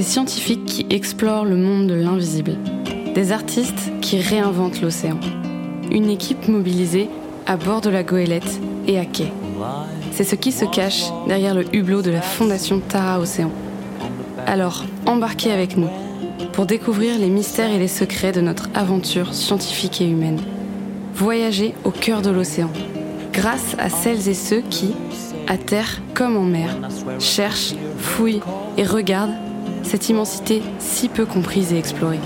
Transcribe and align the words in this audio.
Des 0.00 0.06
scientifiques 0.06 0.64
qui 0.64 0.86
explorent 0.88 1.44
le 1.44 1.58
monde 1.58 1.86
de 1.86 1.92
l'invisible. 1.92 2.56
Des 3.14 3.32
artistes 3.32 3.92
qui 4.00 4.18
réinventent 4.18 4.80
l'océan. 4.80 5.20
Une 5.90 6.08
équipe 6.08 6.48
mobilisée 6.48 7.10
à 7.46 7.58
bord 7.58 7.82
de 7.82 7.90
la 7.90 8.02
goélette 8.02 8.62
et 8.86 8.98
à 8.98 9.04
quai. 9.04 9.30
C'est 10.12 10.24
ce 10.24 10.36
qui 10.36 10.52
se 10.52 10.64
cache 10.64 11.02
derrière 11.28 11.54
le 11.54 11.66
hublot 11.76 12.00
de 12.00 12.10
la 12.10 12.22
fondation 12.22 12.80
Tara 12.80 13.20
Océan. 13.20 13.50
Alors, 14.46 14.86
embarquez 15.04 15.52
avec 15.52 15.76
nous 15.76 15.90
pour 16.54 16.64
découvrir 16.64 17.18
les 17.18 17.28
mystères 17.28 17.70
et 17.70 17.78
les 17.78 17.86
secrets 17.86 18.32
de 18.32 18.40
notre 18.40 18.70
aventure 18.74 19.34
scientifique 19.34 20.00
et 20.00 20.08
humaine. 20.08 20.40
Voyager 21.14 21.74
au 21.84 21.90
cœur 21.90 22.22
de 22.22 22.30
l'océan, 22.30 22.70
grâce 23.34 23.76
à 23.78 23.90
celles 23.90 24.30
et 24.30 24.34
ceux 24.34 24.62
qui, 24.62 24.94
à 25.46 25.58
terre 25.58 26.00
comme 26.14 26.38
en 26.38 26.44
mer, 26.44 26.74
cherchent, 27.18 27.74
fouillent 27.98 28.40
et 28.78 28.84
regardent 28.84 29.34
cette 29.82 30.08
immensité 30.08 30.62
si 30.78 31.08
peu 31.08 31.26
comprise 31.26 31.72
et 31.72 31.78
explorée. 31.78 32.20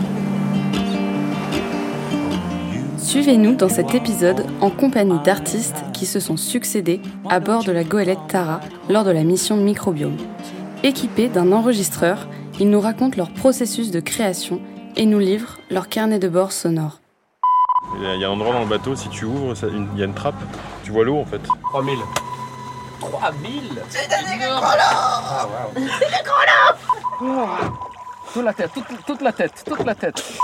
Suivez-nous 2.98 3.54
dans 3.54 3.68
cet 3.68 3.94
épisode 3.94 4.44
en 4.60 4.70
compagnie 4.70 5.18
d'artistes 5.24 5.76
qui 5.92 6.04
se 6.06 6.18
sont 6.20 6.36
succédés 6.36 7.00
à 7.30 7.38
bord 7.40 7.62
de 7.64 7.70
la 7.72 7.84
goélette 7.84 8.26
Tara 8.28 8.60
lors 8.88 9.04
de 9.04 9.10
la 9.10 9.22
mission 9.22 9.56
Microbiome. 9.56 10.16
Équipés 10.82 11.28
d'un 11.28 11.52
enregistreur, 11.52 12.26
ils 12.58 12.68
nous 12.68 12.80
racontent 12.80 13.16
leur 13.16 13.30
processus 13.32 13.90
de 13.90 14.00
création 14.00 14.60
et 14.96 15.06
nous 15.06 15.18
livrent 15.18 15.58
leur 15.70 15.88
carnet 15.88 16.18
de 16.18 16.28
bord 16.28 16.52
sonore. 16.52 17.00
Il 17.96 18.20
y 18.20 18.24
a 18.24 18.28
un 18.28 18.32
endroit 18.32 18.52
dans 18.54 18.60
le 18.60 18.66
bateau, 18.66 18.96
si 18.96 19.08
tu 19.08 19.24
ouvres, 19.24 19.54
ça- 19.54 19.68
il 19.68 19.98
y 19.98 20.02
a 20.02 20.06
une 20.06 20.14
trappe. 20.14 20.34
Tu 20.82 20.90
vois 20.90 21.04
l'eau 21.04 21.18
en 21.18 21.24
fait. 21.24 21.40
3000. 21.70 21.98
3000 23.00 23.60
C'est 23.90 24.08
des 24.08 24.14
Ah, 24.50 25.46
wow. 25.46 25.80
Toute 27.18 28.44
la 28.44 28.52
tête, 28.52 28.70
toute, 28.74 28.84
toute 29.06 29.20
la 29.22 29.32
tête, 29.32 29.62
toute 29.64 29.84
la 29.84 29.94
tête. 29.94 30.20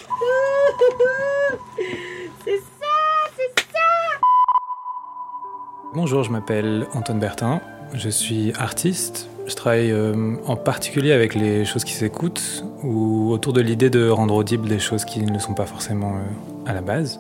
Bonjour, 5.95 6.23
je 6.23 6.31
m'appelle 6.31 6.87
Antoine 6.95 7.19
Bertin, 7.19 7.61
je 7.95 8.09
suis 8.09 8.53
artiste. 8.55 9.29
Je 9.49 9.57
travaille 9.57 9.91
euh, 9.91 10.37
en 10.47 10.55
particulier 10.55 11.11
avec 11.11 11.35
les 11.35 11.65
choses 11.65 11.83
qui 11.83 11.95
s'écoutent 11.95 12.65
ou 12.85 13.33
autour 13.33 13.53
de 13.53 13.61
l'idée 13.61 13.91
de 13.91 14.09
rendre 14.09 14.37
audibles 14.37 14.69
des 14.69 14.79
choses 14.79 15.05
qui 15.05 15.23
ne 15.23 15.41
sont 15.41 15.55
pas 15.55 15.67
forcément 15.67 16.15
euh, 16.15 16.21
à 16.67 16.73
la 16.73 16.83
base. 16.83 17.19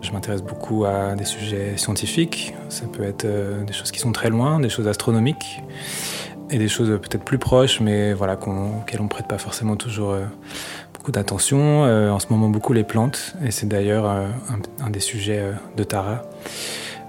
Je 0.00 0.12
m'intéresse 0.12 0.42
beaucoup 0.42 0.84
à 0.84 1.16
des 1.16 1.24
sujets 1.24 1.76
scientifiques, 1.76 2.54
ça 2.68 2.84
peut 2.86 3.02
être 3.02 3.24
euh, 3.24 3.64
des 3.64 3.72
choses 3.72 3.90
qui 3.90 3.98
sont 3.98 4.12
très 4.12 4.30
loin, 4.30 4.60
des 4.60 4.68
choses 4.68 4.86
astronomiques 4.86 5.60
et 6.50 6.58
des 6.58 6.68
choses 6.68 6.88
peut-être 7.00 7.24
plus 7.24 7.38
proches 7.38 7.80
mais 7.80 8.12
voilà, 8.12 8.36
qu'on- 8.36 8.78
auxquelles 8.80 9.00
on 9.00 9.04
ne 9.04 9.08
prête 9.08 9.26
pas 9.28 9.38
forcément 9.38 9.76
toujours 9.76 10.10
euh, 10.12 10.24
beaucoup 10.94 11.12
d'attention. 11.12 11.84
Euh, 11.84 12.10
en 12.10 12.18
ce 12.18 12.26
moment 12.30 12.48
beaucoup 12.48 12.72
les 12.72 12.84
plantes 12.84 13.34
et 13.44 13.50
c'est 13.50 13.66
d'ailleurs 13.66 14.06
euh, 14.08 14.26
un, 14.84 14.90
des 14.90 15.00
sujets 15.00 15.42
de 15.76 15.84
Tara 15.84 16.22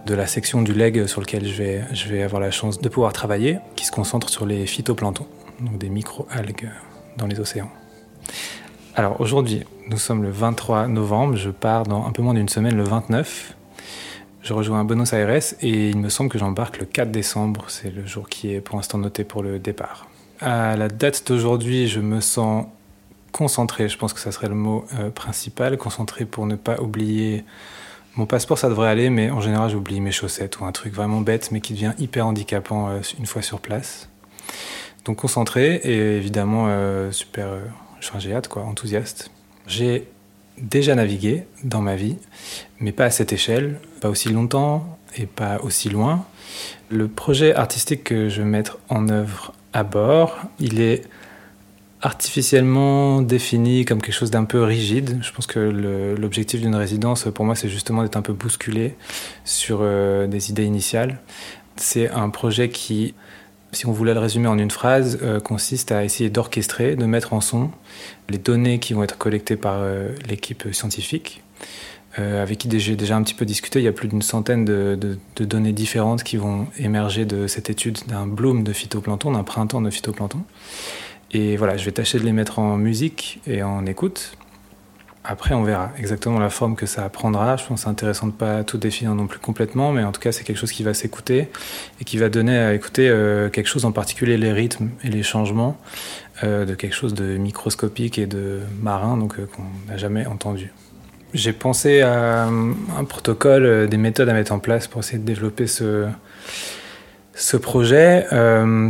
de 0.06 0.16
la 0.16 0.26
section 0.26 0.62
du 0.64 0.74
leg 0.74 1.06
sur 1.06 1.22
lequel 1.22 1.46
je 1.46 1.54
vais, 1.54 1.82
je 1.94 2.08
vais 2.10 2.24
avoir 2.24 2.42
la 2.42 2.50
chance 2.50 2.82
de 2.82 2.90
pouvoir 2.90 3.14
travailler, 3.14 3.60
qui 3.76 3.86
se 3.86 3.92
concentre 3.92 4.30
sur 4.30 4.48
les 4.48 4.66
phytoplanctons, 4.66 5.28
donc 5.60 5.78
des 5.78 5.90
micro-algues 5.90 6.70
dans 7.18 7.28
les 7.28 7.40
océans. 7.40 7.70
Alors 8.96 9.22
aujourd'hui, 9.22 9.64
nous 9.90 9.98
sommes 10.00 10.24
le 10.24 10.32
23 10.32 10.88
novembre, 10.88 11.36
je 11.36 11.52
pars 11.52 11.84
dans 11.84 12.06
un 12.08 12.12
peu 12.12 12.24
moins 12.24 12.34
d'une 12.34 12.50
semaine, 12.50 12.76
le 12.76 12.84
29. 12.84 13.56
Je 14.44 14.54
rejoins 14.54 14.84
Buenos 14.84 15.14
Aires 15.14 15.30
et 15.62 15.90
il 15.90 15.98
me 15.98 16.10
semble 16.10 16.32
que 16.32 16.40
j'embarque 16.40 16.80
le 16.80 16.86
4 16.86 17.12
décembre, 17.12 17.66
c'est 17.68 17.92
le 17.92 18.08
jour 18.08 18.28
qui 18.28 18.54
est 18.54 18.60
pour 18.60 18.76
l'instant 18.76 18.98
noté 18.98 19.24
pour 19.24 19.44
le 19.44 19.60
départ. 19.60 20.08
À 20.40 20.76
la 20.76 20.88
date 20.88 21.28
d'aujourd'hui, 21.28 21.88
je 21.88 22.00
me 22.00 22.22
sens 22.22 22.66
concentré, 23.32 23.88
je 23.88 24.00
pense 24.00 24.14
que 24.14 24.20
ça 24.20 24.32
serait 24.32 24.48
le 24.48 24.56
mot 24.56 24.86
euh, 24.96 25.12
principal, 25.12 25.78
concentré 25.78 26.26
pour 26.26 26.48
ne 26.48 26.56
pas 26.56 26.82
oublier 26.82 27.46
mon 28.16 28.26
passeport, 28.26 28.58
ça 28.58 28.68
devrait 28.68 28.90
aller, 28.90 29.12
mais 29.12 29.30
en 29.30 29.42
général, 29.42 29.70
j'oublie 29.70 30.02
mes 30.02 30.12
chaussettes 30.12 30.60
ou 30.60 30.66
un 30.66 30.72
truc 30.72 30.94
vraiment 30.94 31.22
bête, 31.22 31.52
mais 31.52 31.62
qui 31.62 31.74
devient 31.74 31.94
hyper 32.00 32.26
handicapant 32.26 32.90
euh, 32.90 33.00
une 33.20 33.28
fois 33.28 33.44
sur 33.44 33.60
place. 33.60 34.10
Donc 35.06 35.18
concentré 35.18 35.76
et 35.84 36.18
évidemment 36.18 36.66
euh, 36.68 37.12
super, 37.12 37.48
enfin, 38.00 38.18
j'ai 38.18 38.34
hâte 38.34 38.48
quoi, 38.48 38.64
enthousiaste. 38.64 39.30
J'ai 39.68 40.08
déjà 40.62 40.96
navigué 40.96 41.44
dans 41.64 41.82
ma 41.82 41.96
vie, 41.96 42.18
mais 42.80 42.92
pas 42.92 43.06
à 43.06 43.10
cette 43.10 43.34
échelle, 43.34 43.80
pas 44.00 44.10
aussi 44.10 44.30
longtemps 44.30 44.98
et 45.18 45.26
pas 45.26 45.60
aussi 45.62 45.90
loin. 45.90 46.26
Le 46.90 47.08
projet 47.08 47.54
artistique 47.56 48.04
que 48.04 48.30
je 48.30 48.42
vais 48.42 48.48
mettre 48.48 48.78
en 48.90 49.10
œuvre 49.10 49.54
à 49.74 49.84
bord, 49.84 50.38
il 50.60 50.82
est 50.82 51.04
artificiellement 52.02 53.22
défini 53.22 53.86
comme 53.86 54.02
quelque 54.02 54.16
chose 54.16 54.32
d'un 54.32 54.46
peu 54.46 54.64
rigide. 54.64 55.20
Je 55.22 55.32
pense 55.32 55.46
que 55.46 55.60
l'objectif 55.60 56.60
d'une 56.62 56.76
résidence, 56.76 57.28
pour 57.34 57.46
moi, 57.46 57.56
c'est 57.56 57.70
justement 57.70 58.02
d'être 58.04 58.18
un 58.18 58.22
peu 58.22 58.34
bousculé 58.34 58.96
sur 59.46 59.80
euh, 59.82 60.28
des 60.28 60.50
idées 60.50 60.66
initiales. 60.66 61.20
C'est 61.76 62.10
un 62.10 62.30
projet 62.30 62.70
qui, 62.70 63.14
si 63.72 63.86
on 63.88 63.92
voulait 63.92 64.14
le 64.14 64.20
résumer 64.20 64.48
en 64.48 64.58
une 64.58 64.72
phrase, 64.72 65.20
euh, 65.24 65.40
consiste 65.40 65.92
à 65.92 66.04
essayer 66.04 66.30
d'orchestrer, 66.30 66.96
de 66.96 67.06
mettre 67.06 67.34
en 67.34 67.42
son 67.42 67.70
les 68.30 68.38
données 68.38 68.80
qui 68.80 68.94
vont 68.94 69.04
être 69.04 69.18
collectées 69.18 69.56
par 69.58 69.76
euh, 69.80 70.10
l'équipe 70.30 70.64
scientifique. 70.74 71.42
euh, 72.20 72.44
avec 72.44 72.58
qui 72.58 72.80
j'ai 72.80 72.96
déjà 72.98 73.16
un 73.16 73.24
petit 73.24 73.34
peu 73.34 73.46
discuté, 73.46 73.80
il 73.80 73.84
y 73.86 73.88
a 73.88 73.94
plus 73.94 74.10
d'une 74.10 74.22
centaine 74.22 74.66
de, 74.66 74.98
de- 75.00 75.18
de 75.38 75.46
données 75.46 75.72
différentes 75.72 76.24
qui 76.24 76.36
vont 76.38 76.68
émerger 76.78 77.24
de 77.26 77.48
cette 77.48 77.70
étude 77.70 78.00
d'un 78.08 78.28
bloom 78.28 78.64
de 78.64 78.74
phytoplancton, 78.74 79.32
d'un 79.32 79.44
printemps 79.44 79.82
de 79.82 79.90
phytoplancton. 79.90 80.44
Et 81.32 81.56
voilà, 81.56 81.78
je 81.78 81.86
vais 81.86 81.94
tâcher 81.94 82.20
de 82.20 82.26
les 82.26 82.34
mettre 82.34 82.60
en 82.60 82.76
musique 82.76 83.40
et 83.48 83.64
en 83.64 83.86
écoute. 83.86 84.34
Après, 85.24 85.54
on 85.54 85.64
verra 85.64 85.92
exactement 86.00 86.40
la 86.40 86.50
forme 86.50 86.76
que 86.76 86.88
ça 86.88 87.08
prendra. 87.10 87.56
Je 87.56 87.66
pense 87.66 87.82
que 87.82 87.84
c'est 87.84 87.90
intéressant 87.90 88.28
de 88.28 88.32
pas 88.32 88.64
tout 88.64 88.80
définir 88.80 89.14
non 89.14 89.28
plus 89.28 89.38
complètement, 89.38 89.92
mais 89.92 90.04
en 90.04 90.12
tout 90.12 90.20
cas, 90.20 90.32
c'est 90.32 90.44
quelque 90.44 90.58
chose 90.58 90.72
qui 90.72 90.82
va 90.82 90.96
s'écouter 90.96 91.50
et 92.00 92.04
qui 92.06 92.18
va 92.18 92.30
donner 92.30 92.58
à 92.58 92.74
écouter 92.74 93.08
euh, 93.08 93.50
quelque 93.50 93.68
chose 93.68 93.86
en 93.86 93.92
particulier, 93.92 94.38
les 94.38 94.52
rythmes 94.52 94.90
et 95.04 95.10
les 95.10 95.22
changements 95.22 95.78
euh, 96.44 96.66
de 96.66 96.74
quelque 96.74 96.96
chose 96.96 97.14
de 97.14 97.38
microscopique 97.38 98.18
et 98.18 98.26
de 98.26 98.62
marin, 98.82 99.16
donc 99.16 99.38
euh, 99.38 99.46
qu'on 99.46 99.92
n'a 99.92 99.98
jamais 99.98 100.26
entendu. 100.26 100.72
J'ai 101.36 101.54
pensé 101.54 102.02
à 102.02 102.46
un 102.46 103.04
protocole, 103.08 103.88
des 103.88 103.98
méthodes 103.98 104.28
à 104.28 104.34
mettre 104.34 104.52
en 104.52 104.60
place 104.60 104.88
pour 104.88 105.00
essayer 105.00 105.20
de 105.20 105.24
développer 105.24 105.66
ce, 105.66 106.08
ce 107.36 107.56
projet. 107.56 108.26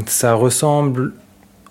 Ça 0.07 0.33
ressemble 0.33 1.13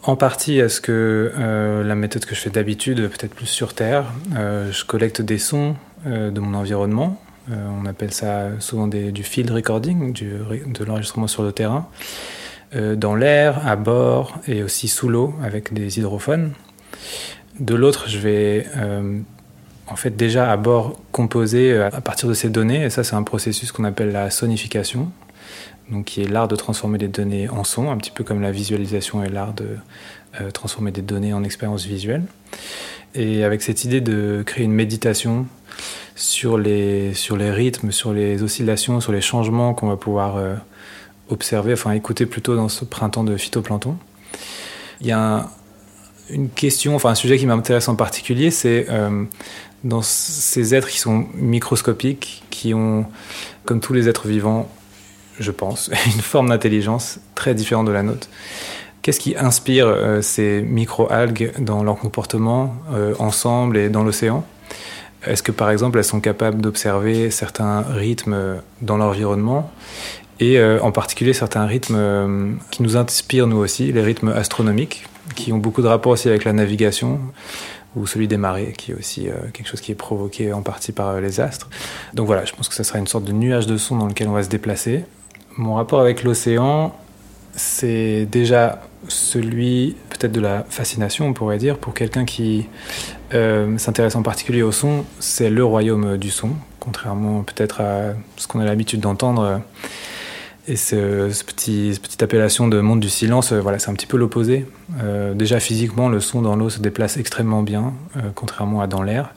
en 0.03 0.17
partie 0.17 0.61
à 0.61 0.69
ce 0.69 0.81
que 0.81 1.33
euh, 1.39 1.85
la 1.85 1.95
méthode 1.95 2.25
que 2.25 2.35
je 2.35 2.41
fais 2.41 2.51
d'habitude, 2.51 3.09
peut-être 3.09 3.35
plus 3.35 3.47
sur 3.47 3.75
Terre. 3.75 4.07
Euh, 4.37 4.73
je 4.73 4.85
collecte 4.85 5.21
des 5.21 5.39
sons 5.39 5.77
euh, 6.07 6.31
de 6.31 6.41
mon 6.41 6.57
environnement. 6.57 7.21
On 7.49 7.85
appelle 7.85 8.13
ça 8.13 8.51
souvent 8.61 8.87
du 8.87 9.25
field 9.25 9.51
recording, 9.51 10.13
du, 10.13 10.35
de 10.67 10.85
l'enregistrement 10.85 11.27
sur 11.27 11.43
le 11.43 11.51
terrain. 11.51 11.89
Dans 12.77 13.17
l'air, 13.17 13.67
à 13.67 13.75
bord 13.75 14.39
et 14.47 14.63
aussi 14.63 14.87
sous 14.87 15.09
l'eau 15.09 15.35
avec 15.43 15.73
des 15.73 15.99
hydrophones. 15.99 16.53
De 17.59 17.75
l'autre, 17.75 18.09
je 18.09 18.19
vais 18.19 18.67
en 19.89 19.97
fait 19.97 20.11
déjà 20.17 20.53
à 20.53 20.57
bord 20.57 21.01
composer 21.11 21.77
à 21.77 22.01
partir 22.01 22.29
de 22.29 22.35
ces 22.35 22.51
données. 22.51 22.85
Et 22.85 22.91
ça, 22.91 23.03
c'est 23.03 23.17
un 23.17 23.25
processus 23.25 23.73
qu'on 23.73 23.85
appelle 23.85 24.13
la 24.13 24.31
sonification 24.31 25.11
donc 25.91 26.07
qui 26.07 26.23
est 26.23 26.29
l'art 26.29 26.49
de 26.49 26.57
transformer 26.57 26.99
les 26.99 27.09
données 27.09 27.49
en 27.49 27.65
son, 27.65 27.91
un 27.91 27.97
petit 27.97 28.11
peu 28.11 28.25
comme 28.25 28.41
la 28.41 28.51
visualisation 28.53 29.23
est 29.25 29.29
l'art 29.29 29.53
de 29.55 29.67
euh, 30.41 30.51
transformer 30.51 30.93
des 30.93 31.03
données 31.03 31.33
en 31.33 31.43
expérience 31.45 31.85
visuelle. 31.85 32.23
Et 33.15 33.43
avec 33.43 33.63
cette 33.63 33.85
idée 33.85 34.01
de 34.01 34.43
créer 34.47 34.65
une 34.65 34.73
méditation 34.73 35.47
sur 36.15 36.59
les, 36.59 37.15
sur 37.15 37.37
les 37.37 37.51
rythmes, 37.51 37.91
sur 37.91 38.13
les 38.13 38.43
oscillations, 38.43 39.01
sur 39.01 39.13
les 39.13 39.21
changements 39.21 39.75
qu'on 39.75 39.89
va 39.89 39.97
pouvoir 39.97 40.37
euh, 40.37 40.55
observer, 41.29 41.73
enfin 41.73 41.93
écouter 41.93 42.27
plutôt 42.27 42.55
dans 42.55 42.69
ce 42.69 42.85
printemps 42.85 43.25
de 43.25 43.37
phytoplancton. 43.37 43.97
Il 45.01 45.07
y 45.07 45.13
a 45.13 45.19
un- 45.39 45.47
une 46.29 46.49
question, 46.49 46.95
enfin 46.95 47.11
un 47.11 47.15
sujet 47.17 47.39
qui 47.39 47.47
m'intéresse 47.47 47.89
en 47.89 47.97
particulier, 47.97 48.53
c'est 48.53 48.87
euh, 48.89 49.25
dans 49.83 50.03
ces 50.03 50.75
êtres 50.77 50.89
qui 50.89 50.99
sont 50.99 51.27
microscopiques, 51.35 52.45
qui 52.51 52.75
ont, 52.75 53.07
comme 53.65 53.81
tous 53.81 53.93
les 53.95 54.09
êtres 54.09 54.29
vivants, 54.29 54.71
je 55.41 55.51
pense, 55.51 55.91
une 56.07 56.21
forme 56.21 56.51
d'intelligence 56.51 57.19
très 57.35 57.55
différente 57.55 57.87
de 57.87 57.93
la 57.93 58.05
nôtre. 58.05 58.29
Qu'est-ce 59.03 59.21
qui 59.21 59.35
inspire 59.37 59.87
euh, 59.87 60.21
ces 60.21 60.61
micro-algues 60.61 61.53
dans 61.59 61.83
leur 61.83 61.97
comportement 61.97 62.75
euh, 62.93 63.15
ensemble 63.19 63.79
et 63.79 63.89
dans 63.89 64.05
l'océan? 64.05 64.45
Est-ce 65.27 65.43
que 65.43 65.53
par 65.53 65.71
exemple 65.71 65.99
elles 65.99 66.05
sont 66.05 66.21
capables 66.21 66.61
d'observer 66.61 67.31
certains 67.31 67.81
rythmes 67.81 68.35
euh, 68.35 68.57
dans 68.83 68.99
l'environnement? 68.99 69.71
Et 70.43 70.59
en 70.81 70.91
particulier 70.91 71.35
certains 71.35 71.67
rythmes 71.67 72.57
qui 72.71 72.83
nous 72.83 72.97
inspirent 72.97 73.47
nous 73.47 73.59
aussi, 73.59 73.93
les 73.93 74.01
rythmes 74.01 74.29
astronomiques, 74.29 75.05
qui 75.35 75.53
ont 75.53 75.59
beaucoup 75.59 75.83
de 75.83 75.87
rapport 75.87 76.13
aussi 76.13 76.31
avec 76.31 76.45
la 76.45 76.55
navigation 76.55 77.21
ou 77.95 78.07
celui 78.07 78.27
des 78.27 78.39
marées, 78.39 78.73
qui 78.75 78.93
est 78.93 78.95
aussi 78.95 79.29
quelque 79.53 79.69
chose 79.69 79.83
qui 79.83 79.93
est 79.93 79.97
provoqué 79.97 80.55
en 80.55 80.63
partie 80.63 80.93
par 80.93 81.21
les 81.21 81.41
astres. 81.41 81.69
Donc 82.15 82.27
voilà, 82.27 82.47
je 82.47 82.55
pense 82.55 82.71
que 82.71 82.75
ça 82.75 82.85
sera 82.85 82.99
une 82.99 83.07
sorte 83.07 83.25
de 83.25 83.33
nuage 83.33 83.67
de 83.67 83.77
son 83.77 83.99
dans 83.99 84.07
lequel 84.07 84.29
on 84.29 84.33
va 84.33 84.43
se 84.43 84.49
déplacer. 84.49 85.05
Mon 85.57 85.75
rapport 85.75 86.01
avec 86.01 86.23
l'océan, 86.23 86.95
c'est 87.55 88.27
déjà 88.31 88.81
celui 89.09 89.97
peut-être 90.11 90.33
de 90.33 90.41
la 90.41 90.65
fascination, 90.69 91.27
on 91.27 91.33
pourrait 91.33 91.59
dire, 91.59 91.79
pour 91.79 91.95
quelqu'un 91.95 92.25
qui 92.25 92.69
euh, 93.35 93.77
s'intéresse 93.79 94.15
en 94.15 94.23
particulier 94.23 94.63
au 94.63 94.73
son. 94.73 95.05
C'est 95.19 95.51
le 95.51 95.65
royaume 95.65 96.19
du 96.19 96.31
son, 96.31 96.51
contrairement 96.79 97.43
peut-être 97.43 97.81
à 97.81 98.15
ce 98.37 98.47
qu'on 98.47 98.61
a 98.61 98.65
l'habitude 98.65 99.01
d'entendre. 99.01 99.61
Et 100.69 100.77
ce, 100.77 101.31
ce, 101.31 101.43
petit, 101.43 101.95
ce 101.95 102.01
petite 102.01 102.23
appellation 102.23 102.69
de 102.69 102.81
monde 102.81 103.01
du 103.01 103.09
silence, 103.09 103.53
euh, 103.53 103.61
voilà, 103.61 103.79
c'est 103.79 103.91
un 103.91 103.95
petit 103.95 104.07
peu 104.07 104.19
l'opposé. 104.19 104.67
Euh, 105.03 105.35
déjà 105.35 105.59
physiquement, 105.59 106.09
le 106.09 106.21
son 106.21 106.43
dans 106.43 106.55
l'eau 106.55 106.71
se 106.71 106.79
déplace 106.81 107.17
extrêmement 107.17 107.63
bien, 107.63 107.95
contrairement 108.35 108.81
à 108.81 108.87
dans 108.87 109.03
l'air. 109.03 109.35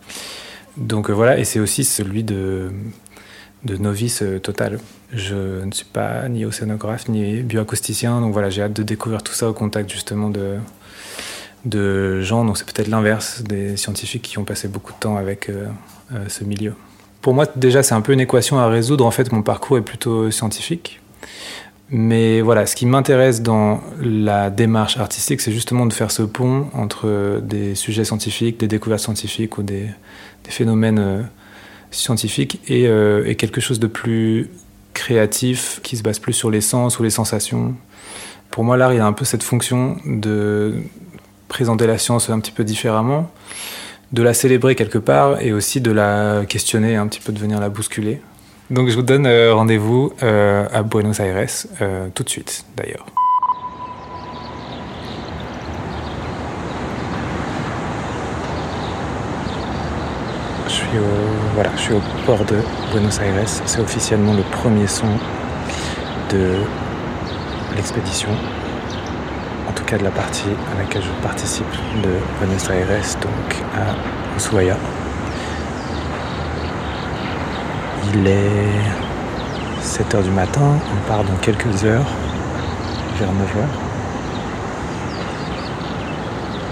Donc 0.77 1.09
voilà, 1.09 1.39
et 1.39 1.43
c'est 1.43 1.59
aussi 1.59 1.83
celui 1.83 2.23
de, 2.23 2.71
de 3.63 3.77
novice 3.77 4.21
euh, 4.21 4.39
total. 4.39 4.79
Je 5.11 5.63
ne 5.63 5.71
suis 5.71 5.85
pas 5.85 6.27
ni 6.27 6.45
océanographe 6.45 7.07
ni 7.07 7.41
bioacousticien, 7.41 8.19
donc 8.21 8.33
voilà, 8.33 8.49
j'ai 8.49 8.61
hâte 8.61 8.73
de 8.73 8.83
découvrir 8.83 9.23
tout 9.23 9.33
ça 9.33 9.49
au 9.49 9.53
contact 9.53 9.91
justement 9.91 10.29
de, 10.29 10.57
de 11.65 12.21
gens. 12.21 12.45
Donc 12.45 12.57
c'est 12.57 12.65
peut-être 12.65 12.87
l'inverse 12.87 13.43
des 13.43 13.77
scientifiques 13.77 14.23
qui 14.23 14.37
ont 14.37 14.43
passé 14.43 14.67
beaucoup 14.67 14.93
de 14.93 14.99
temps 14.99 15.17
avec 15.17 15.49
euh, 15.49 15.67
euh, 16.13 16.25
ce 16.27 16.43
milieu. 16.43 16.73
Pour 17.21 17.33
moi, 17.33 17.45
déjà, 17.55 17.83
c'est 17.83 17.95
un 17.95 18.01
peu 18.01 18.11
une 18.11 18.19
équation 18.19 18.59
à 18.59 18.67
résoudre. 18.67 19.05
En 19.05 19.11
fait, 19.11 19.31
mon 19.31 19.43
parcours 19.43 19.77
est 19.77 19.81
plutôt 19.81 20.29
scientifique. 20.29 20.99
Mais 21.89 22.41
voilà, 22.41 22.65
ce 22.65 22.75
qui 22.75 22.85
m'intéresse 22.85 23.41
dans 23.41 23.81
la 24.01 24.49
démarche 24.49 24.97
artistique, 24.97 25.39
c'est 25.39 25.51
justement 25.51 25.85
de 25.85 25.93
faire 25.93 26.11
ce 26.11 26.23
pont 26.23 26.67
entre 26.73 27.39
des 27.41 27.75
sujets 27.75 28.03
scientifiques, 28.03 28.59
des 28.59 28.67
découvertes 28.67 29.03
scientifiques 29.03 29.57
ou 29.57 29.63
des, 29.63 29.87
des 30.43 30.51
phénomènes 30.51 31.29
scientifiques 31.93 32.59
et, 32.67 32.87
euh, 32.87 33.25
et, 33.25 33.35
quelque 33.35 33.61
chose 33.61 33.79
de 33.79 33.87
plus 33.87 34.49
créatif 34.93 35.79
qui 35.83 35.97
se 35.97 36.03
base 36.03 36.19
plus 36.19 36.33
sur 36.33 36.51
les 36.51 36.61
sens 36.61 36.99
ou 36.99 37.03
les 37.03 37.09
sensations. 37.09 37.75
Pour 38.51 38.63
moi, 38.63 38.77
l'art, 38.77 38.93
il 38.93 38.99
a 38.99 39.05
un 39.05 39.13
peu 39.13 39.25
cette 39.25 39.43
fonction 39.43 39.97
de 40.05 40.75
présenter 41.47 41.87
la 41.87 41.97
science 41.97 42.29
un 42.29 42.39
petit 42.39 42.51
peu 42.51 42.63
différemment, 42.63 43.31
de 44.11 44.21
la 44.23 44.33
célébrer 44.33 44.75
quelque 44.75 44.97
part 44.97 45.41
et 45.41 45.53
aussi 45.53 45.81
de 45.81 45.91
la 45.91 46.43
questionner, 46.47 46.95
un 46.95 47.07
petit 47.07 47.21
peu 47.21 47.31
de 47.31 47.39
venir 47.39 47.59
la 47.59 47.69
bousculer. 47.69 48.21
Donc 48.69 48.89
je 48.89 48.95
vous 48.95 49.01
donne 49.01 49.25
euh, 49.25 49.53
rendez-vous 49.53 50.13
euh, 50.23 50.67
à 50.71 50.83
Buenos 50.83 51.19
Aires 51.19 51.47
tout 52.13 52.23
de 52.23 52.29
suite 52.29 52.65
d'ailleurs. 52.75 53.05
Voilà, 61.53 61.69
je 61.75 61.81
suis 61.81 61.93
au 61.93 62.01
port 62.25 62.43
de 62.45 62.57
Buenos 62.91 63.19
Aires. 63.19 63.47
C'est 63.65 63.79
officiellement 63.79 64.33
le 64.33 64.43
premier 64.43 64.87
son 64.87 65.07
de 66.31 66.55
l'expédition. 67.75 68.29
En 69.67 69.71
tout 69.71 69.83
cas 69.85 69.97
de 69.97 70.03
la 70.03 70.11
partie 70.11 70.49
à 70.73 70.79
laquelle 70.79 71.01
je 71.01 71.23
participe 71.25 71.71
de 72.03 72.09
Buenos 72.39 72.69
Aires, 72.69 72.87
donc 73.21 73.63
à 73.75 73.95
Ushuaia. 74.37 74.77
Il 78.13 78.27
est 78.27 78.93
7h 79.81 80.23
du 80.23 80.31
matin, 80.31 80.61
on 80.91 81.07
part 81.07 81.23
dans 81.23 81.35
quelques 81.41 81.83
heures, 81.83 82.05
vers 83.19 83.29
9h. 83.29 83.65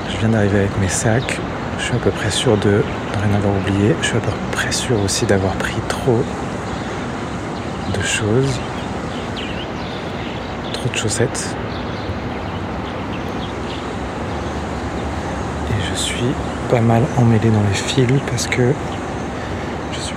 Je 0.09 0.17
viens 0.17 0.29
d'arriver 0.29 0.59
avec 0.59 0.79
mes 0.79 0.89
sacs, 0.89 1.39
je 1.79 1.83
suis 1.83 1.95
à 1.95 2.00
peu 2.00 2.12
près 2.12 2.29
sûr 2.29 2.57
de 2.57 2.83
ne 3.18 3.24
rien 3.24 3.36
avoir 3.36 3.54
oublié. 3.56 3.96
Je 4.02 4.08
suis 4.08 4.18
à 4.18 4.22
peu 4.22 4.31
près 4.52 4.72
sûr 4.72 5.00
aussi 5.04 5.25
d'avoir 5.25 5.54
pris 5.54 5.80
trop 5.88 6.24
de 7.94 8.04
choses, 8.04 8.60
trop 10.74 10.90
de 10.90 10.98
chaussettes. 10.98 11.56
Et 15.69 15.81
je 15.90 15.96
suis 16.00 16.34
pas 16.69 16.81
mal 16.81 17.04
emmêlé 17.18 17.50
dans 17.50 17.63
les 17.69 17.75
fils 17.75 18.08
parce 18.30 18.48
que 18.48 18.74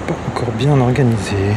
pas 0.07 0.15
encore 0.29 0.53
bien 0.53 0.79
organisé. 0.81 1.55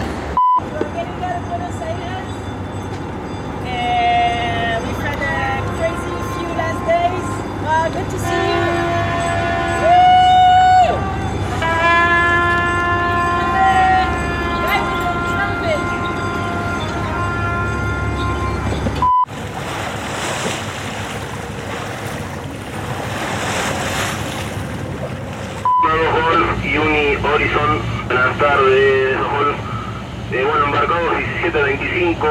1725, 32.17 32.27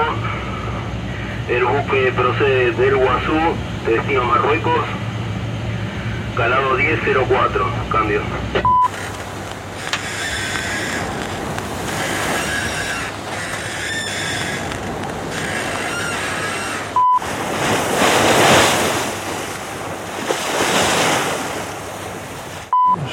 el 1.49 1.65
buque 1.65 2.13
procede 2.13 2.73
del 2.73 2.97
Guazú, 2.97 3.33
de 3.87 3.93
destino 3.93 4.25
Marruecos, 4.25 4.85
calado 6.37 6.75
1004, 6.75 7.67
cambio. 7.91 8.21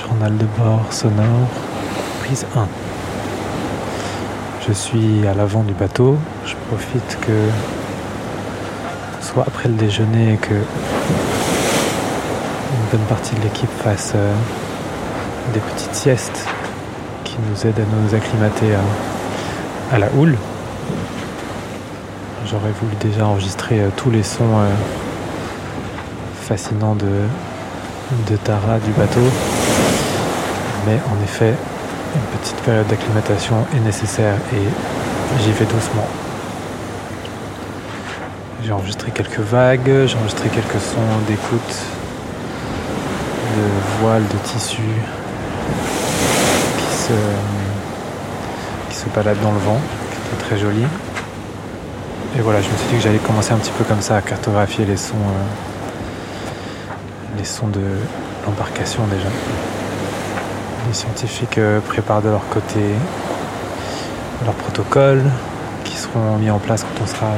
Journal 0.07 0.37
de 0.37 0.45
bord 0.57 0.91
sonore, 0.91 1.47
prise 2.23 2.47
1. 2.55 2.82
Je 4.65 4.71
suis 4.71 5.27
à 5.27 5.33
l'avant 5.33 5.63
du 5.63 5.73
bateau. 5.73 6.17
Je 6.45 6.55
profite 6.69 7.17
que 7.19 7.33
soit 9.21 9.43
après 9.45 9.67
le 9.67 9.75
déjeuner 9.75 10.33
et 10.33 10.37
que 10.37 10.53
une 10.53 10.59
bonne 12.91 13.05
partie 13.09 13.35
de 13.35 13.41
l'équipe 13.41 13.69
fasse 13.83 14.13
euh, 14.15 14.33
des 15.53 15.59
petites 15.59 15.93
siestes 15.93 16.47
qui 17.25 17.35
nous 17.49 17.67
aident 17.67 17.81
à 17.81 18.01
nous 18.01 18.15
acclimater 18.15 18.67
à, 19.91 19.99
la 19.99 20.07
houle. 20.17 20.37
J'aurais 22.45 22.71
voulu 22.81 22.95
déjà 23.01 23.25
enregistrer 23.25 23.81
euh, 23.81 23.89
tous 23.97 24.11
les 24.11 24.23
sons 24.23 24.59
euh, 24.59 24.69
fascinants 26.41 26.95
de 26.95 28.37
Tara 28.45 28.79
du 28.79 28.91
bateau. 28.91 29.27
Mais 30.85 30.99
en 31.11 31.23
effet, 31.23 31.53
une 32.15 32.39
petite 32.39 32.57
période 32.57 32.87
d'acclimatation 32.87 33.55
est 33.75 33.79
nécessaire 33.79 34.35
et 34.53 35.41
j'y 35.41 35.51
vais 35.51 35.65
doucement. 35.65 36.07
J'ai 38.63 38.71
enregistré 38.71 39.11
quelques 39.11 39.39
vagues, 39.39 40.05
j'ai 40.05 40.15
enregistré 40.17 40.49
quelques 40.49 40.81
sons 40.81 41.01
d'écoute, 41.27 41.75
de 43.57 43.99
voiles, 43.99 44.23
de 44.23 44.37
tissus 44.47 44.81
qui 46.77 46.95
se, 46.95 47.13
qui 48.89 48.95
se 48.95 49.09
baladent 49.09 49.41
dans 49.41 49.51
le 49.51 49.59
vent, 49.59 49.79
qui 50.11 50.17
étaient 50.17 50.43
très 50.45 50.57
jolis. 50.57 50.87
Et 52.37 52.41
voilà, 52.41 52.61
je 52.61 52.69
me 52.69 52.77
suis 52.77 52.87
dit 52.87 52.95
que 52.95 53.01
j'allais 53.01 53.17
commencer 53.17 53.53
un 53.53 53.57
petit 53.57 53.73
peu 53.77 53.83
comme 53.83 54.01
ça 54.01 54.17
à 54.17 54.21
cartographier 54.21 54.85
les 54.85 54.97
sons, 54.97 55.15
euh, 55.15 55.43
les 57.37 57.45
sons 57.45 57.67
de 57.67 57.81
l'embarcation 58.45 59.03
déjà. 59.07 59.29
Les 60.93 60.99
scientifiques 60.99 61.57
euh, 61.57 61.79
préparent 61.79 62.21
de 62.21 62.29
leur 62.29 62.47
côté 62.49 62.79
leurs 64.45 64.53
protocoles 64.53 65.23
qui 65.85 65.97
seront 65.97 66.37
mis 66.37 66.51
en 66.51 66.59
place 66.59 66.83
quand 66.83 67.03
on 67.03 67.07
sera 67.07 67.31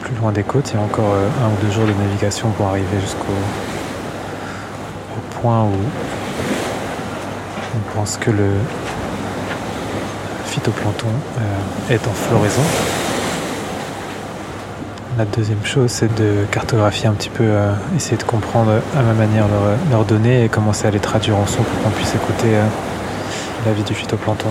plus 0.00 0.16
loin 0.16 0.32
des 0.32 0.42
côtes. 0.42 0.72
Il 0.72 0.74
y 0.74 0.78
a 0.80 0.82
encore 0.82 1.12
euh, 1.14 1.28
un 1.44 1.46
ou 1.46 1.64
deux 1.64 1.70
jours 1.70 1.86
de 1.86 1.92
navigation 1.92 2.50
pour 2.50 2.66
arriver 2.66 3.00
jusqu'au 3.00 3.38
au 5.16 5.40
point 5.40 5.62
où 5.62 5.78
on 7.76 7.96
pense 7.96 8.16
que 8.16 8.32
le 8.32 8.50
phytoplancton 10.46 11.06
euh, 11.06 11.94
est 11.94 12.04
en 12.04 12.12
floraison. 12.12 12.62
La 15.16 15.24
deuxième 15.24 15.64
chose, 15.64 15.90
c'est 15.90 16.12
de 16.16 16.44
cartographier 16.50 17.06
un 17.06 17.12
petit 17.12 17.28
peu, 17.28 17.44
euh, 17.44 17.72
essayer 17.94 18.16
de 18.16 18.24
comprendre 18.24 18.72
à 18.98 19.02
ma 19.02 19.12
manière 19.12 19.46
leurs 19.46 19.76
leur 19.90 20.04
données 20.04 20.44
et 20.44 20.48
commencer 20.48 20.88
à 20.88 20.90
les 20.90 20.98
traduire 20.98 21.36
en 21.36 21.46
son 21.46 21.62
pour 21.62 21.82
qu'on 21.82 21.90
puisse 21.90 22.14
écouter 22.16 22.56
euh, 22.56 22.64
la 23.64 23.72
vie 23.72 23.84
du 23.84 23.94
phytoplancton. 23.94 24.48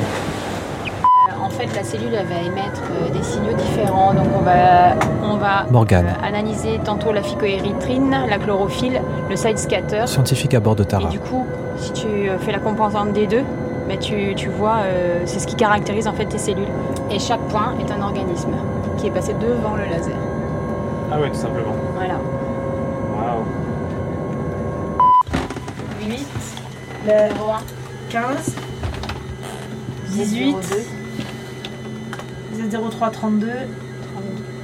En 1.42 1.50
fait, 1.50 1.68
la 1.76 1.84
cellule 1.84 2.14
elle 2.18 2.26
va 2.28 2.36
émettre 2.36 2.82
euh, 2.94 3.10
des 3.10 3.22
signaux 3.24 3.52
différents. 3.58 4.14
Donc, 4.14 4.28
on 4.40 4.42
va, 4.42 4.96
on 5.22 5.36
va 5.36 5.66
Morgane. 5.70 6.08
euh, 6.08 6.28
analyser 6.28 6.80
tantôt 6.86 7.12
la 7.12 7.22
phycoérythrine, 7.24 8.16
la 8.30 8.38
chlorophylle, 8.38 9.02
le 9.30 9.36
side 9.36 9.58
scatter. 9.58 10.08
Scientifique 10.08 10.54
à 10.54 10.62
bord 10.62 10.78
de 10.78 10.84
Et 10.84 10.88
Tara. 10.88 11.10
du 11.10 11.20
coup, 11.20 11.46
si 11.76 11.92
tu 11.92 12.08
euh, 12.08 12.40
fais 12.40 12.54
la 12.54 12.60
composante 12.60 13.12
des 13.12 13.28
deux, 13.28 13.44
bah, 13.90 13.98
tu, 14.00 14.34
tu 14.36 14.48
vois, 14.48 14.78
euh, 14.86 15.24
c'est 15.26 15.40
ce 15.40 15.48
qui 15.48 15.56
caractérise 15.56 16.08
en 16.08 16.14
fait 16.14 16.26
tes 16.26 16.38
cellules. 16.38 16.72
Et 17.12 17.20
chaque 17.20 17.42
point 17.50 17.74
est 17.86 17.92
un 17.92 18.02
organisme 18.02 18.54
qui 18.98 19.08
est 19.08 19.12
passé 19.12 19.34
devant 19.34 19.76
le 19.76 19.84
laser. 19.84 20.16
Ah 21.16 21.20
ouais, 21.20 21.30
tout 21.30 21.38
simplement. 21.38 21.76
Voilà. 21.94 22.20
Waouh. 23.16 23.46
8, 26.10 26.26
Le 27.06 27.12
01, 27.12 27.60
15, 28.10 28.56
18, 30.10 30.56
02, 32.58 32.78
Z03 32.78 33.12
32, 33.12 33.48